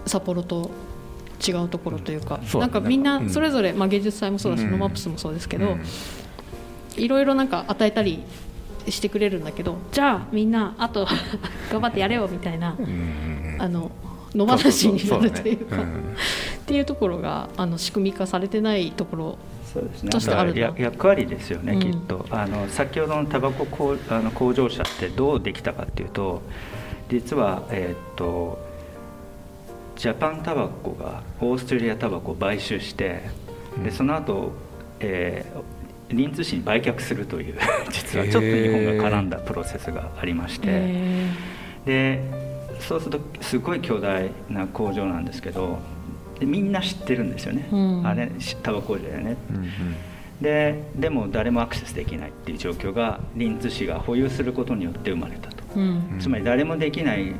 [0.05, 0.71] 札幌と
[1.45, 4.71] 違うところというか、そうなんかみんなそれぞれ、まあ、芸術祭もそうだし、うん。
[4.71, 5.83] ノマップスもそうですけど、うん。
[6.97, 8.23] いろいろなんか与えたり
[8.89, 11.07] してくれるんだけどじゃあみんなあと
[11.71, 12.77] 頑張ってやれよみたいな、
[13.59, 13.91] あの
[14.35, 15.77] 野放しになるというか。
[15.81, 19.37] っていうところがあの仕組み化されてないところ
[19.71, 20.09] そうですね。
[20.09, 21.79] としてあるとや役割ですよね、うん。
[21.79, 22.25] きっと。
[22.31, 26.41] あの先ほどのタバコ工あの工場社ってどうできたかっていうと、
[27.09, 28.57] 実はえーっと
[29.95, 33.21] ジャパンタバコがオーストラリアタバコを買収して、
[33.77, 33.83] うん。
[33.83, 34.53] でその後、
[34.99, 35.61] えー
[36.07, 37.57] リンツ市に売却するという
[37.89, 40.67] 実はちょっと日本が絡んだプロセスがありまして。
[40.67, 41.31] え
[41.85, 42.44] で
[42.87, 45.79] そうするとすごい巨大な工場なんですけど
[46.39, 48.07] でみんな知ってるんですよね、うん。
[48.07, 49.37] あれしタバコ工場だよね。
[49.49, 49.71] うんうん。
[50.41, 56.13] ででも誰もアクセスできないっていう状況がリンツ市が保有することによって生まれたと、ーうん。
[56.13, 57.33] うんつまり誰もできない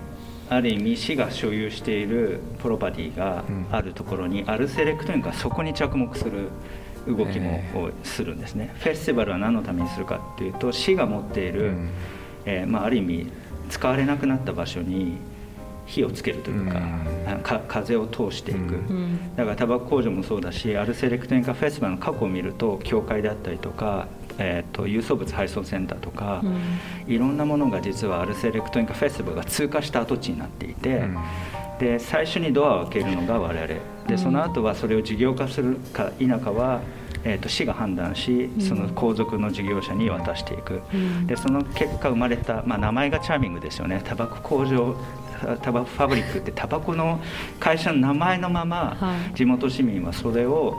[0.49, 6.49] ある意味市が所有しているプロパティがあるところに、アルセレクトニカがそこに着目する
[7.07, 7.61] 動きも
[8.03, 11.89] するんですね、フェスティバルは何のためにするかっていうと市が持っている、うん。
[12.45, 13.31] えーまあ、ある意味
[13.69, 15.17] 使われなくなった場所に
[15.85, 17.41] 火をつけるというか,、うん。
[17.41, 18.79] か風を通していく、
[19.35, 27.13] だからタバコ工場もそうだしアルセレクトニカフェスティバルの過去を見ると教会であったりとか、えー、と郵送物配送センターとか、うん。
[27.13, 31.17] いろんなものが実はアルセレクトニカフェスティバルが通過した跡地になっていて、うん。
[31.79, 33.67] で最初にドアを開けるのが我々。
[34.07, 36.81] でその後はそれを事業化するか否かは、
[37.23, 38.61] えー、と市が判断しうん。
[38.61, 41.27] その後続の事業者に渡していく、うん。
[41.27, 44.01] でその結果生まれた、まあ、名前がチャーミングですよね。
[44.03, 44.95] タバコ工場
[45.61, 47.19] タバコファブリックってタバコの
[47.59, 49.35] 会社の名前のまま、はい。
[49.35, 50.75] 地元市民はそれを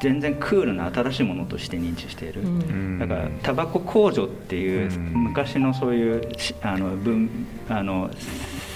[0.00, 2.98] 全然クールな新しいものとして認知している、うん。
[2.98, 5.24] だからタバコ工場っていううん。
[5.24, 7.28] 昔のそういうしあの分
[7.68, 8.10] あの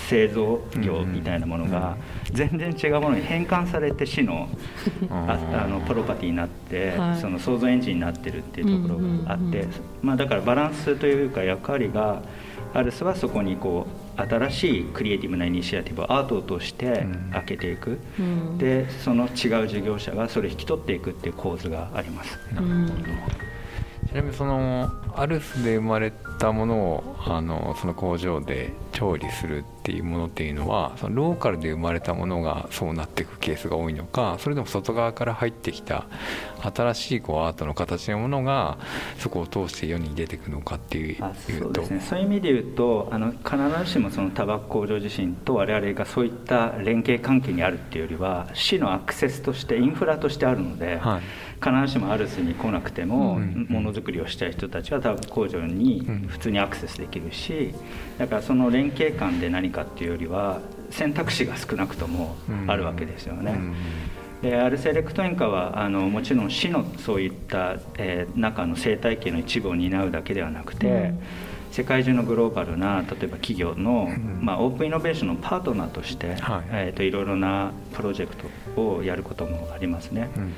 [0.08, 1.96] 製造業みたいなものが
[2.30, 4.50] 全然違うものに変換されて市の
[5.08, 7.20] ああのプロパティになって、はい。
[7.20, 9.66] その創造エンジンになってるっていうところがあって、
[10.02, 12.22] まあ、だからバランスというか役割が
[12.74, 18.58] アルスはそこにこう新しいクリエイティブなイニシアティブをアートとして開けていく、うん。
[18.58, 22.38] でその違う事業者がそれを引き取っていくっていう構図があります。
[22.56, 22.88] うん
[24.08, 36.06] ちなみにそのアルスで生まれたものをあのその工場で調理するっていうものっていうのはそのローカルで生まれたものがそうなっていくケースが多いのかそれでも外側から入ってきた
[36.62, 38.78] 新しいこうアートの形のものが
[39.18, 42.00] そこを通して世に出てくのかっていうそうですね。
[42.00, 51.22] そういう意味で言うとあの必ずしもそのタバコ工場自身と我々がそういった連携関係にあるっていうよりは市のアクセスとしてインフラとしてあるので、はい。
[51.62, 56.14] 必ずしもアルスに来なくてもうんものづくりをしたい人たちはタバコ工場にうん。
[56.28, 57.74] 普通にアクセスできるし
[58.18, 60.60] だからその連携感で何かっていうよりは
[60.90, 63.52] 選択肢が少なくともあるわけですよね。
[63.52, 63.74] うん
[64.44, 71.18] でアルセレクトインカはあのもちろん市のそういった、えー中の生態系の一部を担うだけではなくて、うん。
[71.72, 74.40] 世界中のグローバルな例えば企業の、ん。
[74.42, 76.64] まあ、オープンイノベーションのパートナーとして、はい。
[76.70, 78.36] えー、といろいろなプロジェク
[78.74, 80.28] トをやることもありますね。
[80.36, 80.52] うん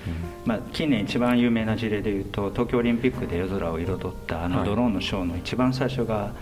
[0.44, 4.68] まあ、近年一番有名な事例でいうと東京オリンピックで夜空を彩ったあのはい。
[4.68, 6.32] ドローンのショーの一番最初が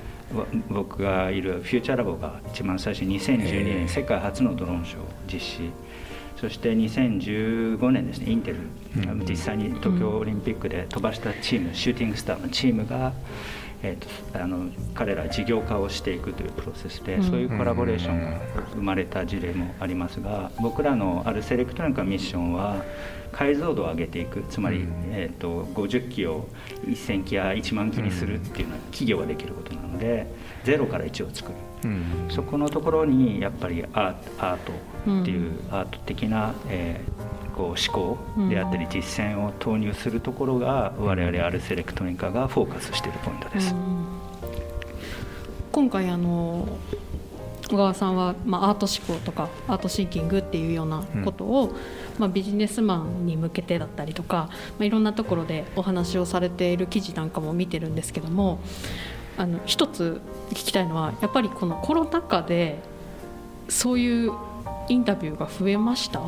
[0.69, 5.71] 僕がいるフューチャーラボが一番最初2012年世界初のドローンショーを実施。
[6.37, 8.59] そして2015年ですねインテル、
[8.97, 13.13] うん、実際に東京オリンピックで飛ばしたチーム、シューティングスターのチームが、
[13.85, 18.41] えーと、あの彼ら事業化をしていくというプロセスで、そういうコラボレーションが
[18.73, 22.83] 生まれた事例もありますが僕らのあるセレクトロニカミッションは
[23.31, 24.45] 解像度を上げていく。
[24.49, 26.49] つまり、えーと、50機を
[26.87, 30.27] 1000機や1万機にするっていうのは企業ができることなので
[30.65, 31.59] 0から1を作る。
[32.31, 34.73] そこのところにやっぱりアート
[35.21, 43.75] っていうアート的な、えー、こう思考であったり実践を投入するところが我々アルセレクトニカがフォーカスしているポイントです。
[45.73, 46.69] 今回あの
[47.69, 51.75] 小川さんは、まあ、アート思考とかアートシンキングっていうようなことを、うん、
[52.19, 58.61] まあ、ビジネスマンに向けてだったりとか、まあ、いろんなところでお話をされている記事なんかも見てるんですけども
[59.37, 62.79] あの一つ聞きたいのはやっぱりこのコロナ禍で
[63.69, 64.33] そういう
[64.89, 66.21] インタビューが増えました？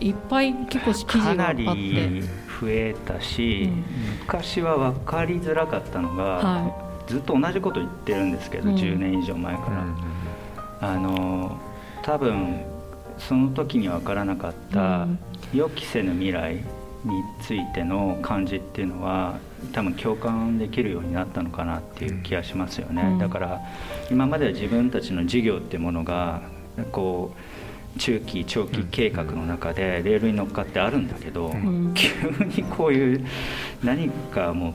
[0.00, 2.48] いっぱい結構記事があって。
[2.60, 3.84] 増えたし、うん、
[4.22, 9.62] 昔は分かりづらかったのが、はい、ずっと同じこと言ってるんですけど、うん、10年以上前か
[10.80, 11.60] ら、うん、あの
[12.02, 12.64] 多分
[13.18, 15.06] その時に分からなかった
[15.54, 16.62] 予期せぬ未来に
[17.40, 19.38] ついての感じっていうのは
[19.72, 23.60] 多分共感できるようになったのかなっていう気がしますよね、うん、だから
[24.10, 26.42] 今までは自分たちの事業っていうものが
[26.92, 27.57] こう
[27.96, 32.08] 中期長期計画の中でレールに乗っかってあるんだけど、うん、急
[32.44, 33.26] にこういう
[33.82, 34.74] 何かもう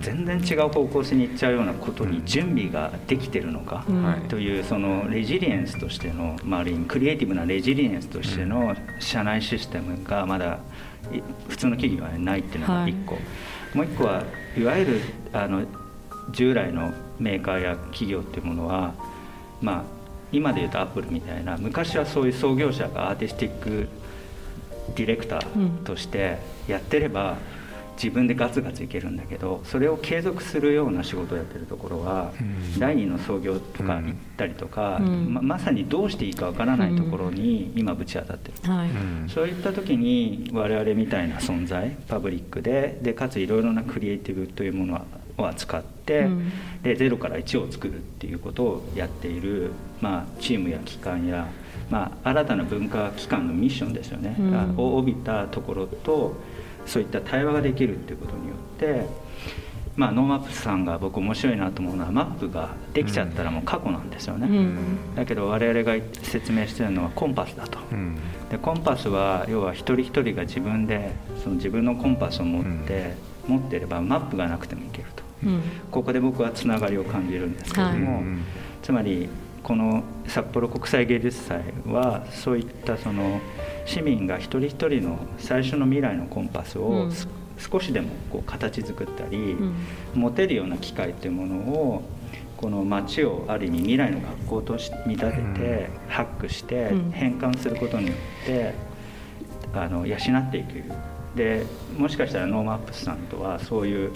[0.00, 3.84] 全然違う方向性に行っちゃうようなことに準備ができてるのか
[4.28, 10.58] というそのレジリエンスとしての、まあ、ある意味クリエイティブなレジリエンスとしての社内システムがまだ
[11.48, 14.22] 普通の企業はないっていうのが1個、はい、もう1個は
[14.56, 15.00] いわゆる
[15.32, 15.64] あの
[16.30, 18.94] 従来のメーカーや企業っていうものは
[19.60, 19.99] まあ
[20.32, 23.88] 今でいうとアップルみたいな昔はそういう創業者がアーティスティック
[24.96, 27.36] ディレクターとしてやってれば、
[28.02, 32.32] 自分でガツガツいけるんだけどそれを継続するような仕事をやってるところは、
[32.78, 38.90] 第二の創業とか行ったりとか、ままさにどうしていいかわからないところに今ぶち当たってる、はい、
[39.28, 44.94] そういった時に我々みたいな存在パブリックででかついろいろなクリエイティブというもの
[45.40, 51.48] を扱って、うん、で0から1を作るっていうことをやっている、まあ、チームや機関や、
[51.90, 56.34] まあ、新たな文化機関のミッションですよね、うん、を帯びたところと
[56.86, 59.30] そういった対話ができるっていうことによって
[59.96, 68.16] まあ、ノーマップスさんが僕面白いなと思うのはマップができちゃったらもう過去なんですよね、うん、だけど我々が説明してるのはコンパスだと、うん、
[68.48, 73.14] でコンパスは要は一人一人が自分でその自分のコンパスを持って、
[73.48, 75.19] うん、持ってればマップがなくてもいけると、
[75.90, 78.24] ここで僕はつながりを感じるんですけども、はい、
[78.82, 79.28] つまり
[79.62, 83.40] この札幌国際芸術祭はそういったその
[83.86, 87.08] 市民が一人一人の最初の未来のコンパスを、
[87.58, 89.56] 少しでもこう形作ったり、
[90.14, 92.02] 持てるような機会っていうものを
[92.56, 98.12] この街をある意味未来の学校として見立てて、ハックして変換することによ
[98.44, 98.74] って
[99.74, 100.82] あの養っていく。
[101.34, 101.64] で
[101.96, 104.12] もしかしたらノーマップスさんとはそういう、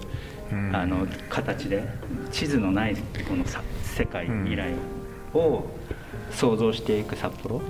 [0.72, 1.84] あの形で
[2.30, 2.96] 地図のない
[3.28, 3.44] この
[3.82, 4.72] 世界未来
[5.34, 5.66] を
[6.30, 7.60] 想像していく札幌っ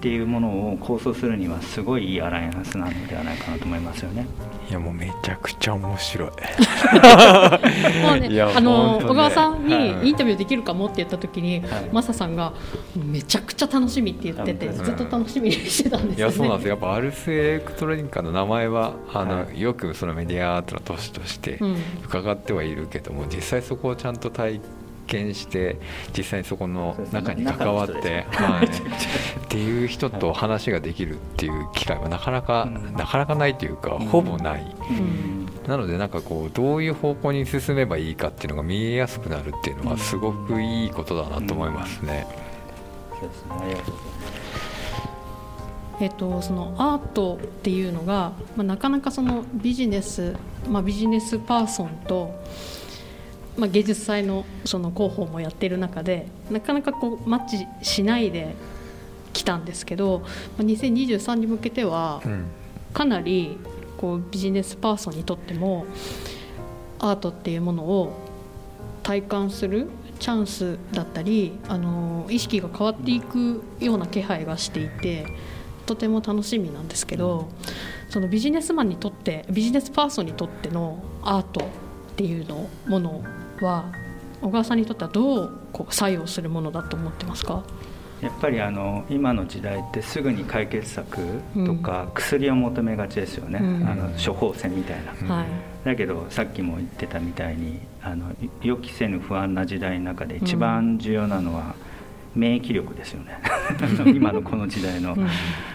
[0.00, 4.26] ていうものを構想するにはすごいいいアライアンスなのではないかなと思いますよね。
[4.68, 6.28] いやもうめちゃくちゃ面白い。
[8.02, 12.52] もうね、あの、小川さんにインタビューできるかもって言った時に、はい、マサさんが
[12.94, 21.58] めちゃくちゃ楽しみって言ってて、ずっと楽しみにしてたんです、ね、いやそうなんですやっぱアルスエレクトロニカの名前はあの、はい、よくそのメディアアートの都市として
[22.04, 24.60] 伺ってはいるけども、実際そこをちゃんと体
[25.08, 25.78] 見して
[26.16, 34.76] 実際にそこの中に関わって、はい、っていう人と話ができるっていう機会はなかなか、なかなかないというか、ほぼない。
[35.66, 42.26] なのでなんかこうどういう方向に進めばいいかっていうのが見えやすくなるっていうのはすごくいいことだなと思いますね。
[46.00, 50.36] えっと、そのアートっていうのが、まあ、なかなかそのビジネス、
[50.68, 52.40] まあ、ビジネスパーソンと
[53.58, 58.54] まあ、芸術祭のその広報もやっている中でなかなかこうマッチしないで
[59.32, 60.28] 来たんですけど、ま
[60.60, 62.22] あ、2023に向けては
[62.94, 63.58] かなり
[63.96, 65.86] こうビジネスパーソンにとっても
[67.00, 68.12] アートっていうものを
[69.02, 69.88] 体感する
[70.20, 75.26] チャンスだったりあの意識が変わっていくような気配がしていて
[75.86, 77.48] とても楽しみなんですけど
[78.08, 81.64] そのビジネスマンにとってビジネスパーソンにとってのアートっ
[82.16, 83.24] ていうのもの
[83.64, 83.92] は
[84.40, 87.64] 小川さんにとってはどうこう作用するものだと思ってますか？
[88.20, 91.18] やっぱりあの今の時代ってすぐに解決策
[91.64, 95.46] とか薬を求めがちですよね、うん、あの処方箋みたいな、はい、
[95.84, 101.76] だけどさっきも言ってたみたいにあの予期せぬ不安な時代の中で一番重要なのは、
[102.34, 103.38] 免疫力ですよね。
[104.14, 105.28] 今のこの時代の、うん、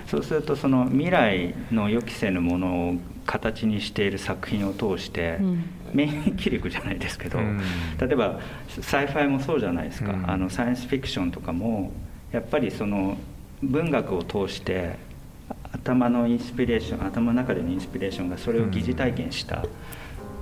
[0.08, 7.62] そうするとその未来の予期せぬものを形にしている作品を通して、うん、免疫力じゃないですけど、うん、
[8.00, 8.40] 例えば
[8.82, 11.92] sci-fi もそうじゃないですか、あのサイエンスフィクションとかも
[12.32, 13.18] やっぱりその
[13.62, 14.98] 文学を通して
[15.72, 19.64] 頭のインスピレーション頭の中でのインスピレーションがそれを疑似体験した、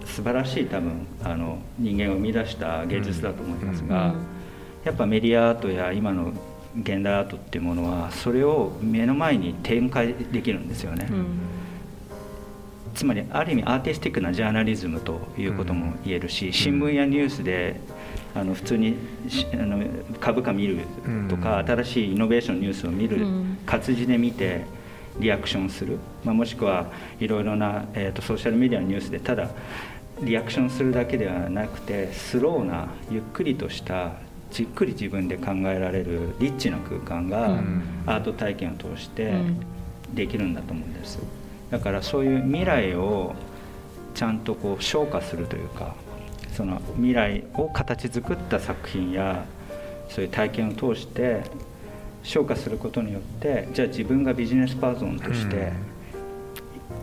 [0.06, 4.16] 素晴らしい多分あの人間を生み出した芸術だと思いますが、
[4.84, 6.34] やっぱメディアアートや今の
[6.80, 11.08] 現代アートっていうものはそれを目の前に展開できるんですよね。
[12.94, 17.80] つまりある意味アーティスティックなジャーナリズムということも言えるし、新聞やニュースで
[18.34, 18.98] あの普通に
[19.54, 19.86] あの
[20.20, 20.80] 株価見る
[21.30, 23.26] とか、新しいイノベーションニュースを見る、
[23.66, 24.66] 活字で見て
[25.20, 26.88] リアクションする、まあ、もしくは
[27.20, 29.50] いろいろな、えーと、ソーシャルメディアのニュースでただ
[30.22, 34.14] リアクションするだけではなくてスローなゆっくりとした
[34.52, 37.64] じっくり自分で考えられるリッチな空間が
[38.06, 39.34] アート体験を通して
[40.14, 41.20] できるんだと思うんです。
[41.72, 43.34] だからそういう未来を
[44.14, 45.96] ちゃんとこう消化するというか
[46.54, 49.46] その未来を形作った作品や
[50.10, 51.44] そういう体験を通して
[52.24, 55.72] 消化することによってじゃあ自分がビジネスパーソンとして、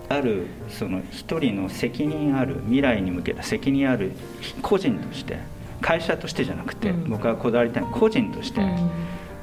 [0.09, 4.13] あるその一人の責任ある未来に向けた責任ある
[4.63, 5.39] 個人として
[5.81, 8.61] 会社としてじゃなくて、僕はこだわりたい個人として、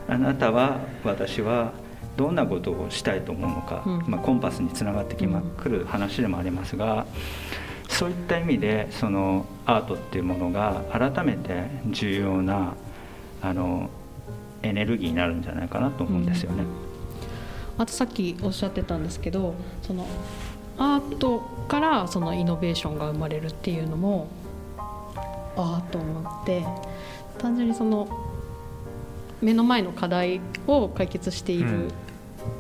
[0.08, 1.74] あなたは私は
[2.18, 7.06] どんなことをしたいと思うのか、まあ、コンパスにつながってきまくる話でもありますが。
[7.88, 12.76] そういった意味でそのアートっていうものが改めて重要な
[13.42, 13.90] あの
[14.64, 16.64] エネルギーになるんじゃないかなと思うんですよね。
[16.64, 20.08] うん、あとさっきおっしゃってたんですけどその
[20.78, 24.28] アートからそのイノベーションが生まれるっていうのも
[24.78, 26.66] ああと思って
[27.38, 28.08] 単純にその
[29.42, 31.92] 目の前の課題を解決している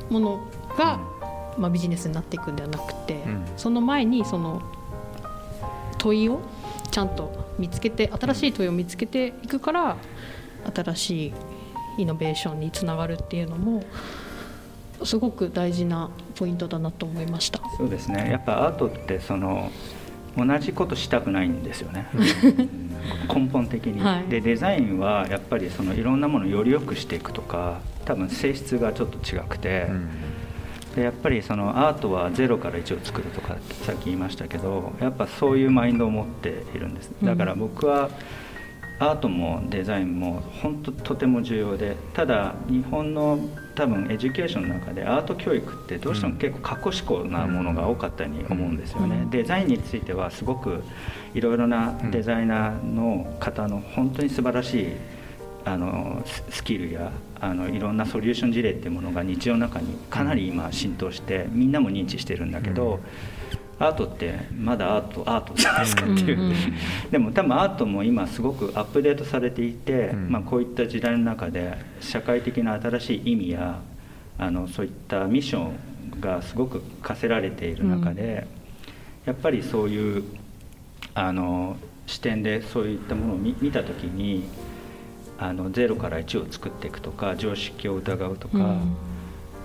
[0.09, 0.99] ものが、
[1.55, 4.61] うん、まあ、ビジネスになっていくんではなくて、うん、その前にその
[5.97, 6.39] 問いを
[6.91, 9.97] ちゃんと見つけて新しい問いを見つけていくから
[10.73, 11.33] 新しい
[11.97, 13.83] イノベーションにつながるっていうのも
[15.03, 17.59] すごく大事なポイントだなと思いました。
[17.77, 18.29] そうですね。
[18.31, 19.71] やっぱアートってその
[20.37, 22.07] 同じことしたくないんですよね。
[23.33, 30.09] 根本的に、はい、でデザインはやっぱりそのいろんなものをより良くしていくとか多分性質がちょっと違くて、うん。
[30.95, 37.11] でやっぱりそのアートは0から1を作るとかさっき言いましたけどやっぱそういうマインドを持っているんです。
[37.21, 38.09] だから僕は
[38.97, 43.37] アートもデザインも本当とても重要でただ日本の
[43.75, 49.27] 多分 education の中でアート教育ってどうしても結構過去思考なものが多かったように思うんですよね。
[49.31, 50.81] デザインについてはすごく
[51.33, 54.87] いろいろなデザイナーの方の本当に素晴らしい
[55.65, 62.99] あのスキルやあのいろんなソリューション事例っていうものが日常の中にかなり今浸透してみんなも認知してるんだけど、
[63.79, 66.53] アートってまだアートアートじゃないですかっていう、
[67.11, 73.79] でも多分アートも今すごくアップデートされていて、まあ、こういった時代の中で社会的な新しい意味や
[74.37, 78.47] あのそういったミッションがすごく課せられている中で、
[79.25, 80.23] やっぱりそういう
[81.15, 81.75] あの
[82.05, 84.45] 視点でそういったものを見た時に
[85.37, 88.95] あの0から1を作っていくとか常識を疑うとか、うん、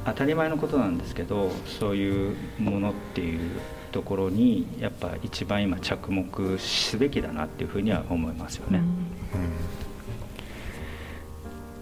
[0.05, 3.51] 当たり前のことなんですけどそういうものっていう
[3.93, 8.79] ところにやっぱ一番今着目すべきだなっていうふうには思いますよね。
[8.79, 9.51] うん、うん。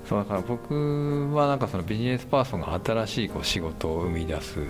[0.08, 4.64] そうだから僕はなんかそのビジネスパーソンが新しいこう仕事を生み出すっ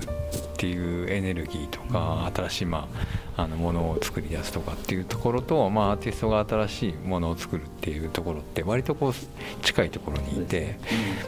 [0.57, 10.77] ていうエネルギーとか新しいまああのものを作り出すとかっていうところと、まあ、アーティストが新しいものを作るっていうところって割とこう近いところにいて、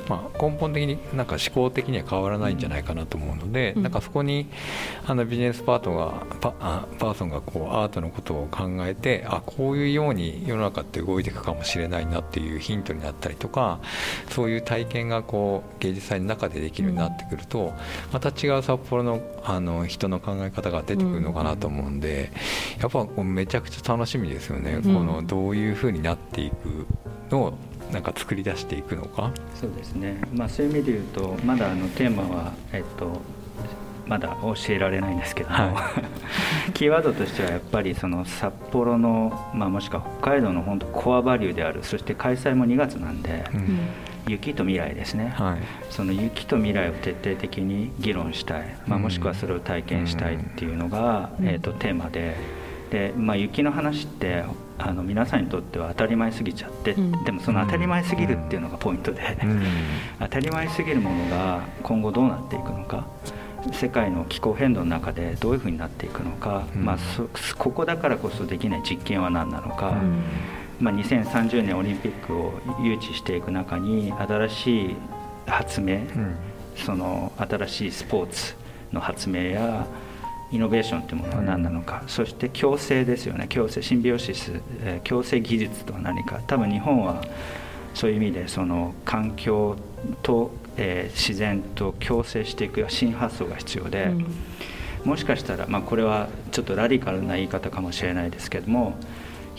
[0.09, 4.49] まあ、根本的になんか思考的には変わらないんじゃないかなと思うので、なんかそこに
[5.07, 6.51] あのビジネスパートがパ
[6.99, 13.79] パーソンがこうアートのことを考えてあこういうように世の中って動いていくかもしれないなっていうヒントになったりとか
[14.31, 17.73] そういう体験がこう芸術祭の中でできるようになってくると、
[18.13, 22.00] また違う札幌のあの人の考え方が出てくるのかなと思うんで
[22.81, 26.87] やっぱめちゃくちゃ楽しみですよね、うん、このどういうふうになっていく
[27.31, 27.59] のを
[27.93, 29.33] なんか作り出していくのか。
[29.61, 33.21] そうですね、まあ、そういう意味で言うとまだあのテーマは、えっと、
[34.07, 36.03] まだ教えられないんですけども、は
[36.73, 41.81] キーワードとしてはやっぱりその札幌の、まあ、もしくは北海道の本当コアバリューである。
[41.83, 43.79] そして開催も2月なんで、うん
[44.31, 45.59] 雪と未来ですね、はい。
[45.91, 49.03] その雪と未来を徹底的に議論したい、まあ、うん。
[49.03, 51.49] もしくはそれを体験したいっていうのが、うん。
[51.49, 52.37] えー、とテーマで。
[52.91, 54.45] で、まあ、雪の話って
[54.77, 57.25] あの皆さんにとっては当たり前すぎちゃって、うん。
[57.25, 59.63] でもその当たり前すぎるっていうのがポイントで、うん。
[60.21, 63.07] 当たり前すぎるものが今後どうなっていくのか
[63.73, 66.85] 世界の気候変動の中でどういうふうになっていくのか、うん。
[66.85, 67.29] まあ、そ
[67.59, 70.23] ここだからこそできない実験は何なのか、うん
[70.81, 74.97] まあ、2030年オリンピックを誘致していく中に新しい
[75.47, 76.35] 発明、うん。
[76.77, 78.55] その新しいスポーツ
[78.93, 79.87] の発明や
[80.51, 83.47] イノベーションというものは何なのか、そして共生ですよね。
[83.49, 86.41] 共生シンビオシス、えー共生技術とは何か。
[86.47, 87.23] 多分日本は
[87.95, 89.77] そういう意味でその環境
[90.23, 94.27] と、えー自然と共生していく新発想が必要で、うん。
[95.05, 98.95] もしかしたら、まあ、これはちょっとラディカルな言い方かもしれないですけども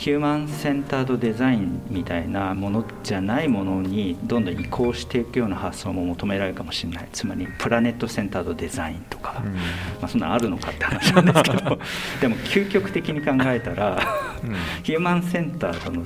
[0.02, 7.10] ヒューマンセンタードデザインみたいなものじゃないものにどんどん移行していくような発想も求められるかもしれない。
[7.14, 9.54] つまりプラネットセンタードデザインとか、うん。
[9.54, 9.62] ま
[10.02, 11.80] あ、そんなのあるのかって話なんですけど。
[12.20, 14.00] でも究極的に考えたら
[14.44, 14.56] うん。
[14.82, 16.04] ヒューマンセンタードの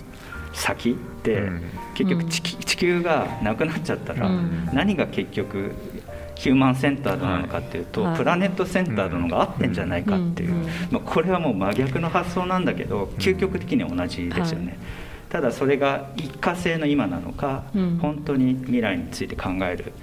[0.51, 0.93] 先っ
[1.23, 1.61] て、うん。
[1.93, 4.69] 結局地球がなくなっちゃったら、うん。
[4.73, 5.71] 何が結局
[6.35, 8.17] ヒューマンセンタードなのかっていうと、はい。
[8.17, 14.75] プラネットセンタードのが合ってんじゃないかっていう、うんうんまあ、これはもう真逆の発想なんだけど究極的には同じですよね、はい。
[15.29, 17.97] ただそれが一過性の今なのか、うん。
[18.01, 19.93] 本当に未来について考える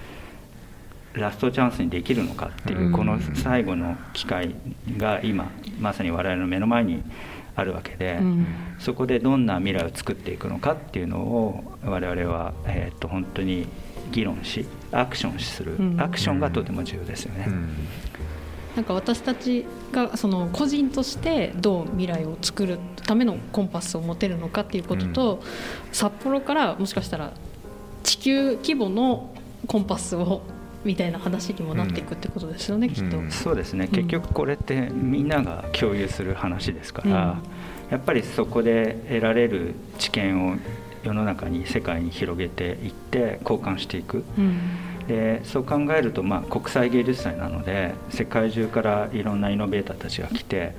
[1.14, 2.92] ラストチャンスにできるのかっていう、うん。
[2.92, 4.54] この最後の機会
[4.96, 7.02] が今まさに我々の目の前に
[7.54, 8.46] あるわけで、うん。
[8.78, 13.66] そこでどんな未来を作っていくのかっていうのを我々は、えー、と本当に
[14.10, 16.00] 議論しアクションする、うん。
[16.00, 17.46] アクションがとても重要ですよね。
[17.48, 17.68] うん。
[18.76, 25.42] なんか私たちがその個人としてどう未来を作るためのコンパスを持てるのかっていうことと、
[25.92, 27.32] 札幌からもしかしたら
[28.02, 29.34] 地球規模の
[29.66, 30.42] コンパスを
[30.84, 33.18] みたいな話にもなっていくってことですよね、きっと。
[33.18, 33.86] うんそうですね。
[33.86, 33.90] うん。
[33.92, 37.12] 結局これってみんなが共有する話ですから、うん。
[37.90, 40.56] やっぱりそこで得られる知見を
[41.02, 44.24] 世の中に世界に広げていって交換していく。
[44.38, 44.58] うん。
[45.08, 50.74] でそう考えると、まあ、国際芸術祭なので世界中からいろんなイノベーターたちが来て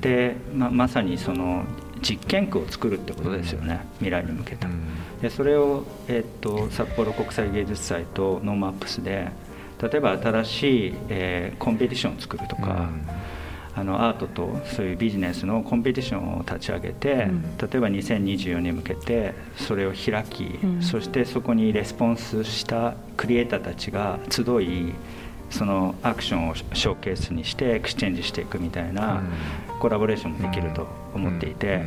[0.00, 1.64] で、ままさにその
[2.00, 4.66] 実験区を作るってことですよね、未来に向けた。
[5.20, 9.28] でそれを、えっと札幌国際芸術祭とノーマップスで
[9.82, 12.88] 例えば新しい、えーコンペティションを作るとか、
[13.74, 17.42] あのアートとそういうビジネスのコンペティションを立ち上げて、うん。
[17.56, 20.82] 例えば2024年に向けてそれを開き、うん。
[20.82, 24.94] そしてそこにレスポンスしたクリエイターたちが集い
[25.50, 29.22] そのアクションをショーケースにして exchange していくみたいな
[29.80, 31.82] コラボレーションもできると思っていて、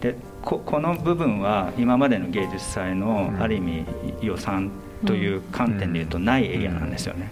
[0.00, 3.42] でここの部分は今までの芸術祭のうん。
[3.42, 3.84] ある意味
[4.22, 4.70] 予算
[5.06, 7.30] という観点でいうとないエリアなんですよね。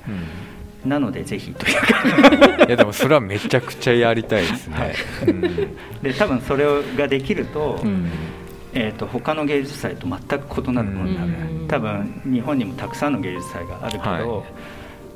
[0.85, 2.65] なのでぜひというか。
[2.67, 4.95] いやでもそれはめちゃくちゃやりたいですね。
[5.27, 5.41] うん。
[6.03, 6.67] で多分それ
[6.97, 8.09] ができると,、うん。
[8.75, 11.69] えー、と他の芸術祭と全く異なるものになる、うん。
[11.69, 14.43] 多分日本にもたくさんの芸術祭があるけど、はい。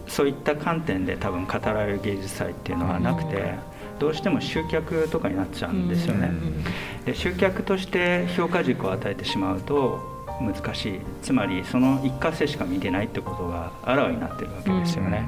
[0.06, 3.54] そういった観点で多分語られる芸術祭っていうのはなくて、
[3.98, 6.30] どうしても集客とかになっちゃうんですよね。
[7.06, 11.00] で集客として評価軸を与えてしまうと難しい。
[11.22, 15.26] つまりその一過性しか見てないってことがあらわになってるわけですよね、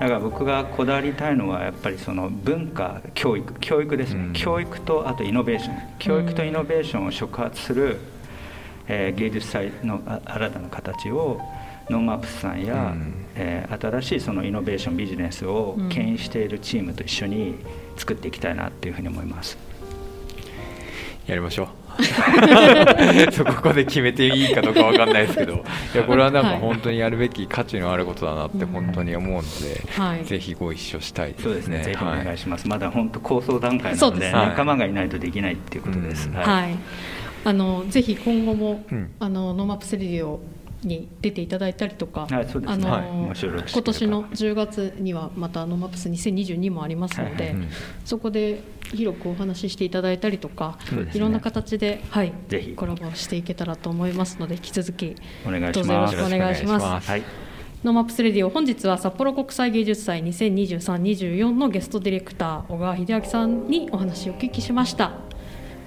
[0.00, 4.32] だから僕がこだわりたいのはやっぱりその文化教育教育ですね、うん。
[4.32, 5.76] 教育とあとイノベーション。
[5.98, 7.98] 教育とイノベーションを触発する、
[8.88, 11.38] えー芸術祭のあ新たな形を
[11.90, 13.26] ノーマップスさんや、うん。
[13.36, 17.56] えー新しいそのイノベーションビジネスをうん牽引しているチームと一緒に
[17.96, 19.58] 作っていきたいなっていうふうに思います。
[21.26, 21.79] やりましょう
[23.44, 25.64] ここで決めていいかどうかわかんないですけど。
[25.94, 26.58] いやこれはなんかはい。
[26.58, 30.24] 本当にやるべき価値のあることだなってうん本当に思うので、はい。
[30.24, 31.44] ぜひご一緒したいですね。
[31.44, 32.68] そうですね、ぜひお願はいします。
[32.68, 36.28] まだ本当構想段階なので、そうですね仲間がいないとできないっていうことです。
[36.28, 36.34] うん。
[36.36, 36.46] はい。
[36.46, 36.78] はい、
[37.44, 39.10] あのぜひ今後も、うん。
[39.18, 40.40] あのノーマップスレディオ
[40.82, 42.72] に出ていただいたりとか、はいそうですね。
[42.72, 43.04] あのはい。
[43.04, 47.62] 今年の10月にはまたノーマップス2022もありますので、はいはい。
[47.62, 47.68] うん。
[48.04, 48.62] そこで
[48.92, 51.10] 広くお話ししていただいたりとか、ね。
[51.14, 52.74] いろんな形で、はい、ぜひ。
[52.74, 55.16] コラボしていけたらと思いますので引き続き
[55.46, 56.12] お願いします。
[56.12, 57.12] どうぞよろしくお願いします。
[57.82, 65.06] NoMaps Radio 本日は札幌国際芸術祭2023-24のゲストディレクター小川秀明さんにお話をお聞きしました。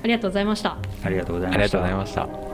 [0.04, 0.78] ありがとうございました。
[1.04, 2.26] ありがとうございありがとうました。
[2.26, 2.53] ございました。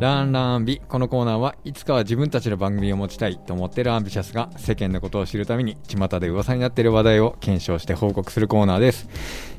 [0.00, 0.80] ランランビ。
[0.88, 9.10] このコーナーはいつかは自分たちの番組を持ちたいと思ってるアンビシャスが世間のことを知るために巷で噂になっている話題を検証して報告するコーナーです。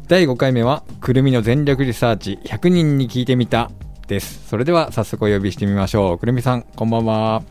[0.07, 3.69] 第5回目はくるみの全力リサーチ100人に聞いてみた
[4.07, 4.47] です。
[4.47, 6.17] それでは早速お呼びしてみましょう。
[6.17, 7.43] くるみさんこんばんは。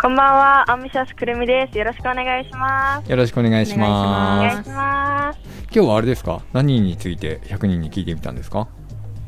[0.00, 1.76] こんばんは、アンビシャスくるみです。
[1.76, 3.10] よろしくお願いします。
[3.10, 4.54] よろしくお願いしおます。
[4.54, 5.40] 願いします。
[5.74, 6.40] 今日はあれですか？
[6.52, 8.68] 何について100人に聞いてみたんですか？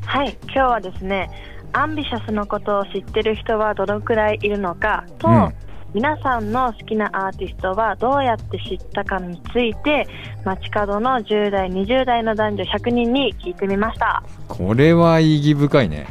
[0.05, 1.29] はい、今日はですね、
[1.75, 5.53] アンビシャスのことを知ってる人はどのくらいいるのかと、うん。
[5.93, 10.07] 皆さんの好きなアーティストはどうやって知ったかについて、
[10.45, 14.23] 街角の10代、20代の男女100人に聞いてみました。
[14.47, 16.07] これは意義深いね。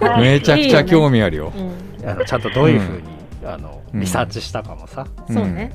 [0.00, 0.20] はい。
[0.22, 1.52] めちゃくちゃ興味あるよ。
[1.54, 2.08] うん。
[2.08, 3.02] あのちゃんとどういうふうに、
[3.46, 4.00] あのうん。
[4.00, 5.72] リサーチしたかもさ、そうね、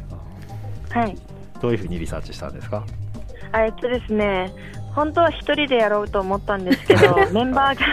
[0.92, 1.16] はい。
[1.62, 2.84] どういうふうにリサーチしたんですか？
[3.52, 4.52] あえっとですね、
[4.96, 7.86] 本当は一人でやろうと思ったんですけど、 メンバーが、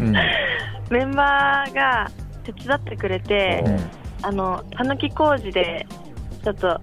[0.00, 0.12] うん。
[0.90, 2.10] メンバーが
[2.44, 3.62] 手伝ってくれて、
[4.22, 5.86] あの、たぬき工事で、
[6.42, 6.80] ちょっと、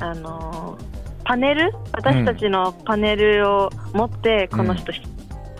[0.00, 0.96] あのー
[1.26, 1.72] パネル？
[1.92, 4.92] 私たちのパネルを持って、この人、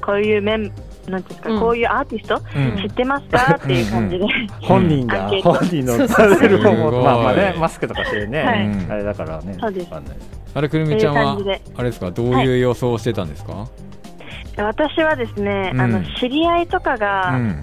[0.00, 0.72] こういうメン、
[1.08, 1.60] なんていうんですか、うん。
[1.60, 2.76] こういうアーティスト、うん。
[2.76, 3.54] 知ってますか？
[3.56, 4.24] っていう感じで。
[4.60, 6.76] 本人が本人のパネルをすごい。
[6.76, 8.66] 持ってまあまあねマスクとかしてね、はい。
[8.66, 8.92] うん。
[8.92, 9.84] あれだからねそうです。
[9.84, 10.16] わかんない。
[10.54, 11.38] あれくるみちゃんは
[11.76, 12.10] あれですか？
[12.10, 13.68] どういう予想をしてたんですか、
[14.56, 15.80] 私はですね、うん。
[15.82, 17.62] あの、知り合いとかうがん、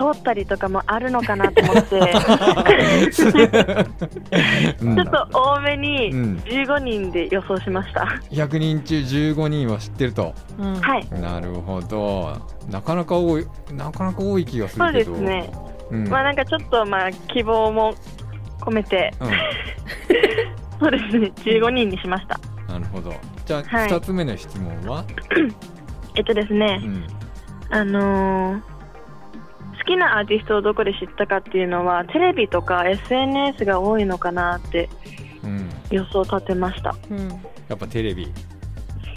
[0.00, 1.98] 通ったりとかもあるのかなと思って、
[4.80, 4.96] うん。
[4.96, 6.36] ちょっと多めにうん。
[6.38, 8.08] 15人で予想しました。
[8.30, 10.34] 100人中15人は知ってると。
[10.58, 10.74] うん。
[10.80, 11.06] はい。
[11.20, 12.38] なるほど。
[12.70, 15.12] なかなか多いなかなか多い気がすそうるけど。
[15.12, 15.50] ですね。
[15.90, 16.08] うん。
[16.08, 17.92] まあなんかちょっとまあ希望も
[18.60, 19.30] 込めて、うん。
[20.80, 22.40] そうですね、15人にしました。
[22.72, 23.12] なるほど。
[23.44, 23.90] じゃあはい。
[23.90, 25.04] 2つ目の質問は、
[26.14, 26.80] えっとですね。
[26.82, 27.04] う、ん。
[27.68, 28.79] あのー
[29.80, 34.88] 好きなアーティストをどこで知ったかっていうのは、テレビとか SNS が多いのかなって
[35.42, 36.94] うん、予想立てました。
[37.10, 37.28] うん。
[37.68, 38.24] やっぱテレビ。
[38.24, 38.28] い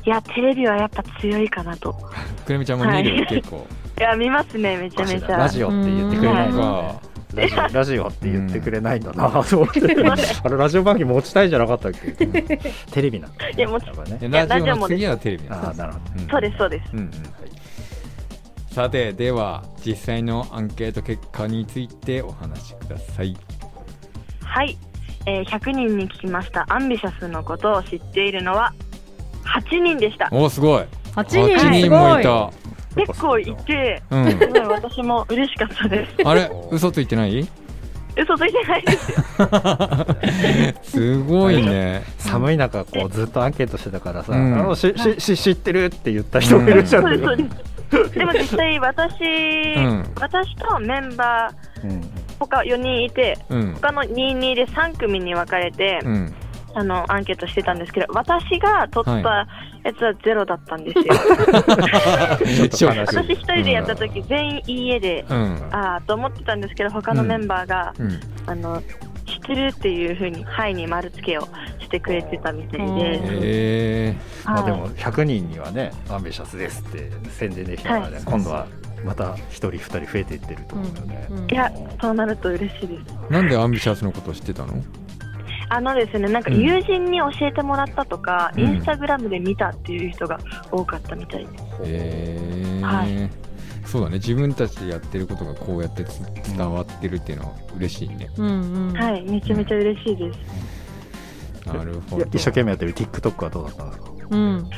[0.06, 1.94] や、テレビはやっぱ強いかなと。
[2.46, 3.28] くるみちゃんも見る、はい。
[3.28, 3.68] 結構。
[4.00, 5.38] いや、見ますね、めちゃめちゃ。
[5.38, 6.96] ラジオって言ってくれないか
[7.34, 12.12] ラジオラジオって言ってくれないんだなと思ってあれラジオ番組持ちたいじゃなかったっけ？
[12.94, 13.50] テレビなんだ。
[13.50, 14.20] いや、もちやっぱね。
[14.48, 16.22] ラジオの次はテレビなんああなるほど。
[16.22, 16.90] うんそうです、そうです。
[16.94, 17.12] うんうん
[18.74, 23.38] さてでは実際のアンケート結果についてお話しください。
[24.42, 24.76] はい、
[25.28, 26.66] えー100人に聞きました。
[26.70, 28.74] アンビシャスのことを知っているのは
[29.44, 30.28] 8人でした。
[30.32, 30.86] おおすごい。
[31.14, 31.40] 8人。
[31.56, 32.00] 8人すごい。
[32.00, 32.52] もいた
[32.96, 34.26] 結構いて、うん。
[34.68, 36.28] 私も嬉しかったです。
[36.28, 36.50] あれ？
[36.72, 37.48] 嘘ついてない？
[38.18, 39.18] 嘘ついてないですよ。
[40.82, 42.02] すごいね。
[42.18, 44.60] 寒い中こうずっとアンケートしてたからさ、うん。
[44.60, 47.73] あのししし知ってるって言った人がいるじゃん、そうです、そうです。
[48.14, 49.24] でも実際私、
[49.80, 50.06] ん。
[50.20, 52.02] 私とメンバー、うん
[52.40, 53.74] 他4人いて、うん。
[53.74, 56.34] 他の22で3組に分かれて、うん。
[56.76, 59.48] あのアンケートしてたんですけど、私が取ったは
[59.84, 61.04] やつはゼロだったんですよ。
[63.06, 65.70] 私一人でやった時、全員いいえで、うん。
[65.72, 68.20] ああと思ってたんですけど、他のメンバーが、うん。
[68.48, 68.82] あの
[69.26, 71.48] 知ってるっていうふうに、はいに丸付けを
[71.80, 72.86] してくれてたみたいで、
[73.42, 74.56] えはい。
[74.56, 78.24] まあでも100人にはねアンビシャスですって宣伝できたからね、はい。
[78.26, 78.68] 今度は
[79.04, 81.38] また1人2人増えていってると思うよね、うん。
[81.40, 81.52] うん。
[81.52, 81.72] いや、
[82.02, 83.32] そうなると嬉しいです。
[83.32, 84.74] なんでアンビシャスのことを知ってたの？
[85.70, 88.62] あのですね、なんかうん友人に教えてもらったとか、うん。
[88.62, 90.40] インスタグラムで見たっていう人が
[90.72, 91.64] 多かったみたいです。
[91.64, 93.30] へえ、はい
[93.86, 94.16] そうだね。
[94.16, 96.20] 自分たちでやってることがこうやってつ
[96.58, 98.48] 伝わってるっていうのは嬉しいね、うん
[98.90, 98.98] うん。
[98.98, 100.40] はい、めちゃめちゃ嬉しいです。
[101.68, 102.26] なるほど。
[102.26, 104.12] 一生懸命やってる TikTok はどうだったんですか？
[104.32, 104.70] うん、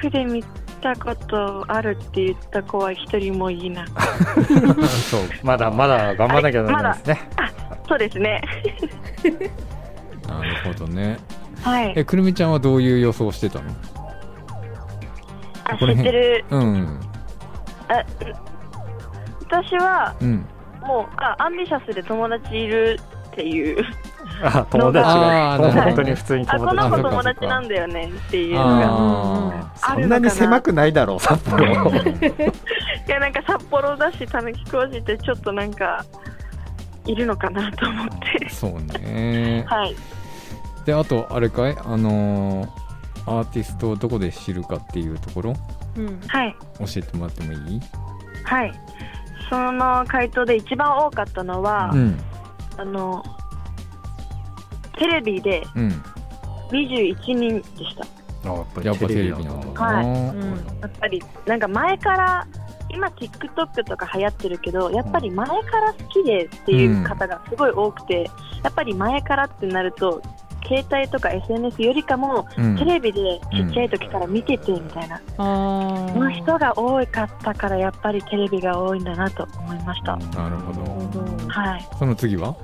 [0.00, 0.44] TikTok で見
[0.80, 3.84] たことあるって言った子は一人もいいな。
[5.10, 5.20] そう。
[5.42, 7.28] まだまだ頑張らなきゃダメですね、
[7.88, 8.40] そうですね。
[10.28, 11.18] なるほどね。
[11.62, 11.92] はい。
[11.96, 13.70] えくるみちゃんはどういう予想してたの？
[15.72, 16.44] あ、知ってる。
[16.50, 17.00] うん。
[17.88, 18.04] あ
[19.50, 20.46] 私はうん。
[20.80, 22.98] もうあアンビシャスで友達いる
[23.28, 23.84] っていう。
[24.42, 25.58] あ友達が。
[25.58, 28.54] 本当に普通にあ、この子友達が友達なんだよねっていう。
[28.54, 28.64] のが。
[28.64, 31.90] ああそんなに狭くないだろう札ー幌。
[33.06, 36.04] いやなんか札幌だしたぬき工事ってちょっとなんか
[37.06, 38.08] いるのかなと思っ
[38.38, 38.48] て。
[38.48, 39.64] そうね。
[39.68, 39.96] はい。
[40.86, 41.76] であとあれかい？
[41.84, 42.79] あのー
[43.26, 45.54] アーティストをどこで知るかっていうところ？
[45.96, 46.20] うん。
[46.26, 46.56] はい。
[46.78, 47.80] 教えてもらってもいい？
[48.44, 48.72] はい。
[49.48, 52.18] その回答で一番多かったのは、うん。
[52.76, 53.22] あの、
[54.98, 55.88] テレビでうん。
[56.70, 58.04] 21人でした。
[58.48, 59.82] あやっぱやっぱテレビななんだ。
[59.82, 60.06] はい。
[60.06, 60.50] な、うん。
[60.80, 62.46] やっぱり、なんか前から
[62.88, 68.28] 今 TikTok とか流行ってるけどやっぱり前から好きでっていう方がすごい多くて、
[68.64, 70.20] やっぱり前からってなると
[70.66, 72.76] 携帯とか SNS よりかも、うん。
[72.76, 73.20] テレビで
[73.52, 81.48] ちっちゃい時から見ててみたいな、あーの人が多かったからやっぱりテレビが多いんだなと思いました、なるほど。
[81.48, 82.54] はい、その次は？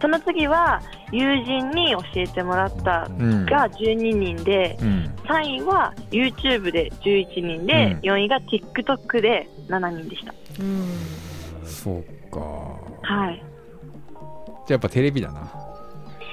[0.00, 3.46] その次は友人に教えてもらったうん。
[3.46, 5.14] が12人で、うん。
[5.28, 8.10] 3位は YouTube で11人で、うん。
[8.10, 10.34] 4位が TikTok で7人でした。
[10.58, 10.88] うん。
[11.64, 12.40] そうか。
[12.40, 13.36] はい。
[13.36, 13.46] じゃ
[14.70, 15.52] あやっぱテレビだな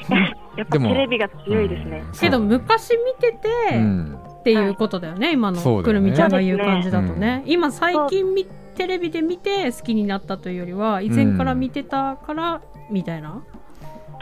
[0.60, 2.03] やっぱでもテレビが強いですね。
[2.05, 5.99] うんけど昔見てて、うんっていうことだよね、今のそうだよね。
[5.99, 8.45] くるみちゃんが言う感じだとそうですね今最近み
[8.76, 13.43] テレビで見て好きになったというよりは以前から見てたからみたいな？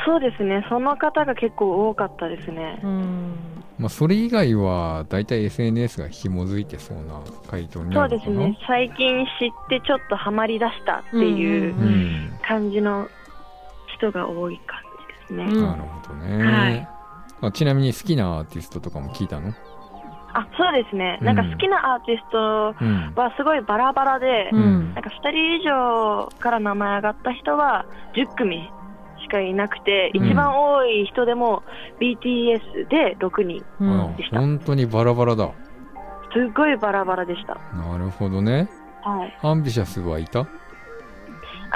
[0.06, 0.66] そうですね。
[0.70, 2.80] その方が結構多かったですね。
[2.84, 3.36] うん。
[3.78, 8.26] まあ、それ以外は大体 SNS が紐づいてそうな回答にそなるのかな？
[8.26, 8.58] うですね。
[8.66, 11.76] 最近知ってちょっとハマり出したっていう
[12.42, 13.08] 感じの
[13.96, 14.77] 人が多い感じ
[15.28, 15.44] ですね。
[15.46, 15.62] うん。
[15.62, 16.88] なるほどね、はい。
[17.42, 19.54] あちなみに好きなアーティストとかも聞いたの？
[20.34, 21.18] あ、そうですね。
[21.22, 23.14] なんか好きなアーティストうん。
[23.16, 24.94] はすごいバラバラで、うん。
[24.94, 28.70] なんか2人以上から名前上がった人は10組
[29.22, 30.28] しかいなくて、うん。
[30.28, 31.64] 一番多い人でも
[32.00, 33.64] BTS で6人。
[33.80, 34.02] うん。
[34.02, 35.52] あら本当にバラバラだ。
[36.34, 37.56] すごいバラバラでした。
[37.76, 38.70] なるほどね。
[39.04, 39.40] はい。
[39.42, 40.46] アンビシャスはいた？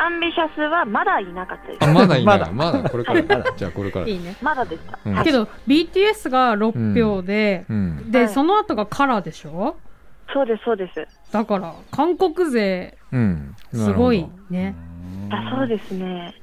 [0.03, 1.83] アンビシャスはまだいなかったです。
[1.83, 2.51] あまだいないまだ。
[2.51, 3.21] まだこれから。
[3.55, 4.07] じゃあこれから。
[4.07, 4.35] いいね。
[4.41, 5.23] まだでした。
[5.23, 8.11] けど BTS が6票で、うん。
[8.11, 8.29] で、はい。
[8.29, 9.75] その後がカラーでしょ？
[10.33, 11.05] そうです、そうです。
[11.31, 13.55] だから韓国勢うん。
[13.73, 14.73] すごいね。
[15.29, 16.33] あ、そうですね。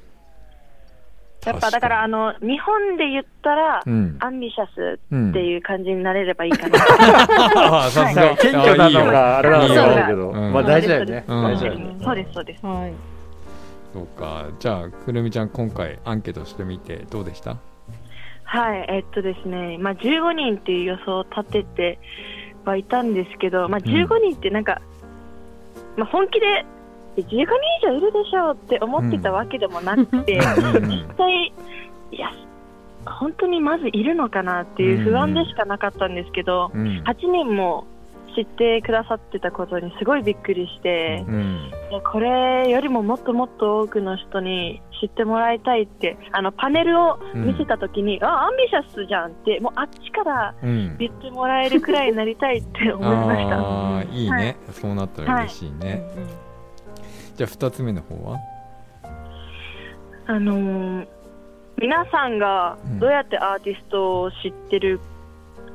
[1.44, 4.16] やっぱだから、あの、日本で言ったら、うん。
[4.20, 6.78] アンビシャスうんっていう感じになれればいいかな。
[7.86, 8.36] あさすが。
[8.36, 11.24] 謙虚なのがあれなんだけど、うんまあ大事だよね。
[11.26, 11.42] うん。
[11.44, 11.96] 大事だよね。
[12.00, 12.64] そうです、そうです。
[12.64, 13.17] はい
[13.98, 14.46] そうか。
[14.60, 17.56] じゃあくるみちゃん今回アンケートしてみてどうでした？
[18.44, 21.98] はい、えっとですね、まあ、15人っていう予想を立てて
[22.64, 24.80] はいたんですけど、まあ、15人ってなんか、
[25.96, 26.64] まあ、本気で
[27.16, 27.48] 15人以
[27.82, 30.88] 上いるでしょうって思ってたわけでもなくて、うん。
[30.88, 31.52] 実際、
[32.12, 32.30] いや、
[33.04, 37.02] 本当にまずいるのかなっていう不安でしかなかったんですけど、うん。
[37.04, 37.86] 8人も
[38.38, 41.70] 知ってくださってたことにすごいびっくりして、うん。
[42.12, 53.58] これよりももっともっと多くの人に知ってもらいたいってあのパネルを見せたときに、あアンビシャスじゃんってもうあっちからうん言ってもらえるくらいになりたいって思いました。
[53.58, 54.56] ああいいね、はい。
[54.70, 56.04] そうなったら嬉しいね、
[57.34, 58.38] じゃあ2つ目の方は？
[60.26, 61.08] あのー
[61.80, 64.98] 皆さんがどうやってアーティストを知ってる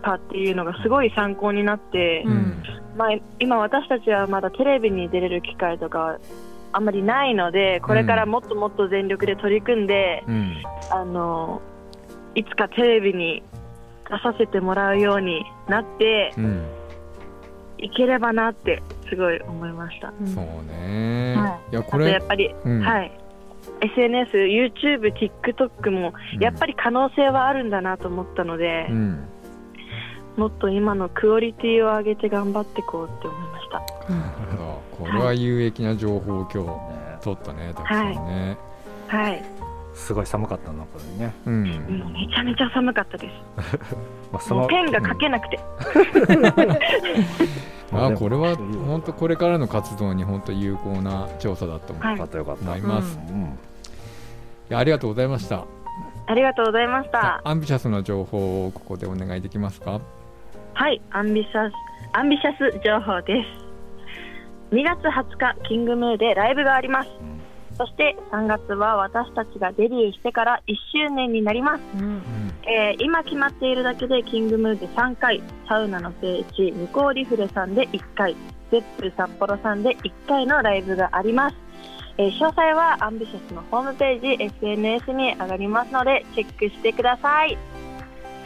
[0.04, 2.64] かっていうのがすごい参考になって、うん。
[2.96, 6.20] まあ、今私たちはまだテレビに出れる機会とか
[6.72, 10.64] あんまりないのでこれからもっともっと全力で取り組んで、うん。
[10.92, 11.62] あの
[12.36, 13.42] いつかテレビに
[14.10, 16.68] 出させてもらうようになってうん。
[17.80, 20.14] いければなってすごい思いました。
[20.20, 20.28] うん。
[20.28, 21.72] そうね、はい。
[21.72, 22.80] い、やこあとやれっぱり、うん。
[22.82, 23.12] はい。
[23.82, 29.28] SNS、YouTube、TikTok もやっぱり可能性はあるんだなと思ったので、うん
[30.38, 33.80] もっと今のクオリティを上げて頑張っていこうって思いました。
[33.80, 33.86] な
[34.52, 34.82] るほど。
[34.98, 38.58] これは有益な情報を今日取ったねたくさんね、
[39.08, 39.44] はい、
[39.94, 41.34] すごい寒かったな、これね。
[41.46, 41.64] うん。
[42.00, 43.88] もうめちゃめちゃ寒かったです。
[44.32, 45.60] まあ、そのペンが書けなくて、
[47.92, 52.72] まあこれは本当これからの活動に本当有効な調査だと思はいよかったよかった。
[52.72, 53.20] 思います、
[54.72, 55.66] いうありがとうございました。
[56.26, 57.42] ありがとうございました。
[57.44, 60.02] アンビシャスの情報をここでお願いできますか？
[60.76, 61.74] はい、アンビシャス、
[62.14, 64.76] アンビシャス情報です。
[64.76, 67.10] 2月20日、キングムーでライブがあります。
[67.78, 71.82] そして3月は私たちがデビューしてから1周年になります。
[71.96, 72.22] うん
[72.66, 78.36] えー今決まっているだけでキングムーで3回、サウナの聖地、ニコーリフレさんで1回、
[78.72, 81.56] Zepp 札幌さんで1回のライブがあります。
[82.18, 87.58] えー詳細はアンビシャスのホームページ、SNS に上がりますのでチェックしてください。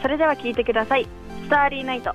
[0.02, 1.06] それでは聞いてください。
[1.48, 2.14] Starry Night。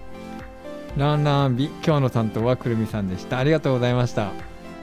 [0.95, 3.39] ランランビ今日の担当はくるみさんでした。
[3.39, 4.29] ありがとうございました。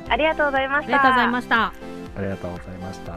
[0.09, 0.96] ありがとうございました。
[0.96, 1.66] ありがとうございました。
[1.66, 1.72] あ
[2.20, 3.12] りがとうございました。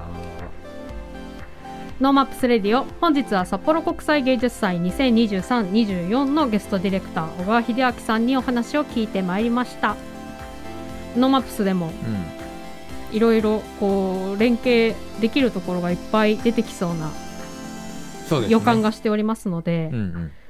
[2.00, 9.96] NoMaps Radio 本日は札幌国際芸術祭2023-24のゲストディレクター小川秀明さんにお話を聞いてまいりました。
[11.18, 13.16] NoMaps でもうん。
[13.18, 17.12] いろいろこう連携できるところがいっぱい出てきそうな
[18.48, 20.32] 予感がしておりますのでうんうん。
[20.40, 20.43] あ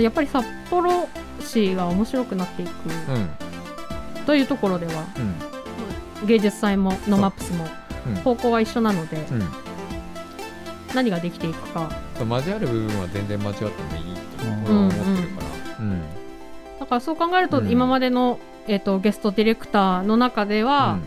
[0.00, 1.08] やっぱり札幌
[1.40, 2.70] 市が面白くなっていく。
[2.70, 3.28] うん。
[4.26, 4.92] というところでは
[6.22, 6.26] うん。
[6.26, 7.66] 芸術祭も NoMaps も
[8.06, 8.10] う。
[8.10, 8.14] ん。
[8.16, 9.48] 方向は一緒なのでうん。
[10.94, 11.90] 何ができていくか。
[12.18, 13.72] そう交わる部分は全然間違ってもいい
[14.66, 15.78] と思ってるから。
[15.80, 16.02] うん。
[16.80, 17.68] だからそう考えるとうん。
[17.70, 20.98] 今までの、えー、とゲストディレクターの中では、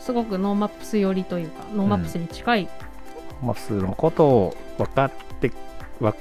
[0.00, 2.68] うすごく NoMaps 寄りというか NoMaps に近い、
[3.42, 5.10] まあ、普通のことを分かっ
[5.40, 5.50] て
[5.98, 6.14] わん？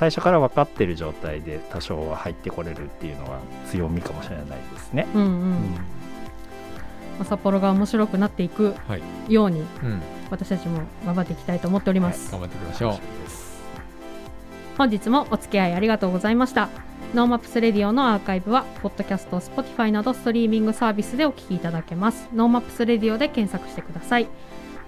[0.00, 5.06] 最初から分かってる状態で多少は入ってこれるっていうのは強みかもしれないですね。
[5.14, 5.28] うんうん。
[5.28, 5.40] うん。
[5.74, 9.02] まあ札幌が面白くなっていくはい。
[9.30, 10.00] ようにんうん。
[10.30, 12.98] 私たちも頑張っていきたいと思っております、頑張っていきましょう。
[14.78, 16.70] 本日もお付き合いありがとうございました。
[17.12, 22.26] NoMaps Radio のアーカイブはポッドキャスト Spotify などストリーミングサービスでお聞きいただけます。
[22.34, 24.28] NoMaps Radio で検索してください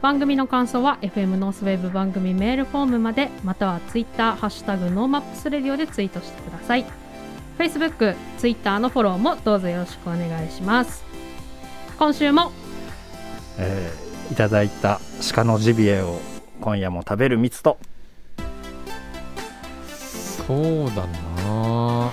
[0.03, 6.85] 番組の感想は FM ノースウェブ番組メールフォームまでまたは Twitter ハッシュタグ NoMaps Radio でツイートしてください。
[7.57, 11.05] Facebook、Twitter のフォローもどうぞよろしくお願いします。
[12.01, 12.51] 今週も
[13.59, 14.99] えーいただいた
[15.35, 16.19] 鹿のジビエを
[16.61, 17.79] 今夜も食べる蜜と。
[19.87, 21.07] そうだ
[21.47, 22.11] な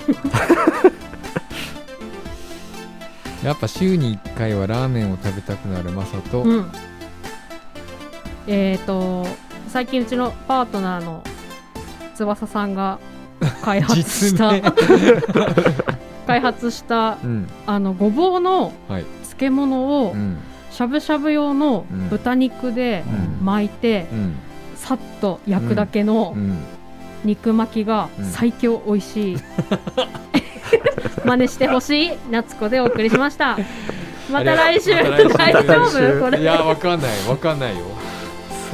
[3.43, 6.71] やっぱ週に1回はラーメンを食べたくなるマサと、うん
[8.51, 9.25] えっ、と
[9.67, 11.23] 最近うちのパートナーの
[12.15, 12.99] 翼さんが
[13.63, 14.51] 開発した、
[16.27, 17.47] 開発したうん。
[17.65, 19.05] あのごぼうのはい。
[19.23, 20.37] 漬物をうん。
[20.71, 22.09] しゃぶしゃぶ用のうん。
[22.09, 23.03] 豚肉で
[23.39, 23.45] うん。
[23.45, 24.35] 巻いてうん。
[24.75, 26.57] さっと焼くだけのうん。
[27.23, 28.25] 肉巻きがうん。
[28.25, 29.37] 最強美味しい。
[31.23, 33.57] 真似してほしい夏子でお送りしました。
[34.31, 34.91] また来週。
[34.91, 35.61] 大丈
[36.17, 36.19] 夫？
[36.21, 36.41] これ。
[36.41, 37.11] いやわかんない。
[37.29, 37.85] わかんないよ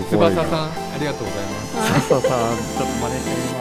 [0.04, 2.10] 翼さんありがとうございます。
[2.10, 3.55] 笹さんちょっと真似してみます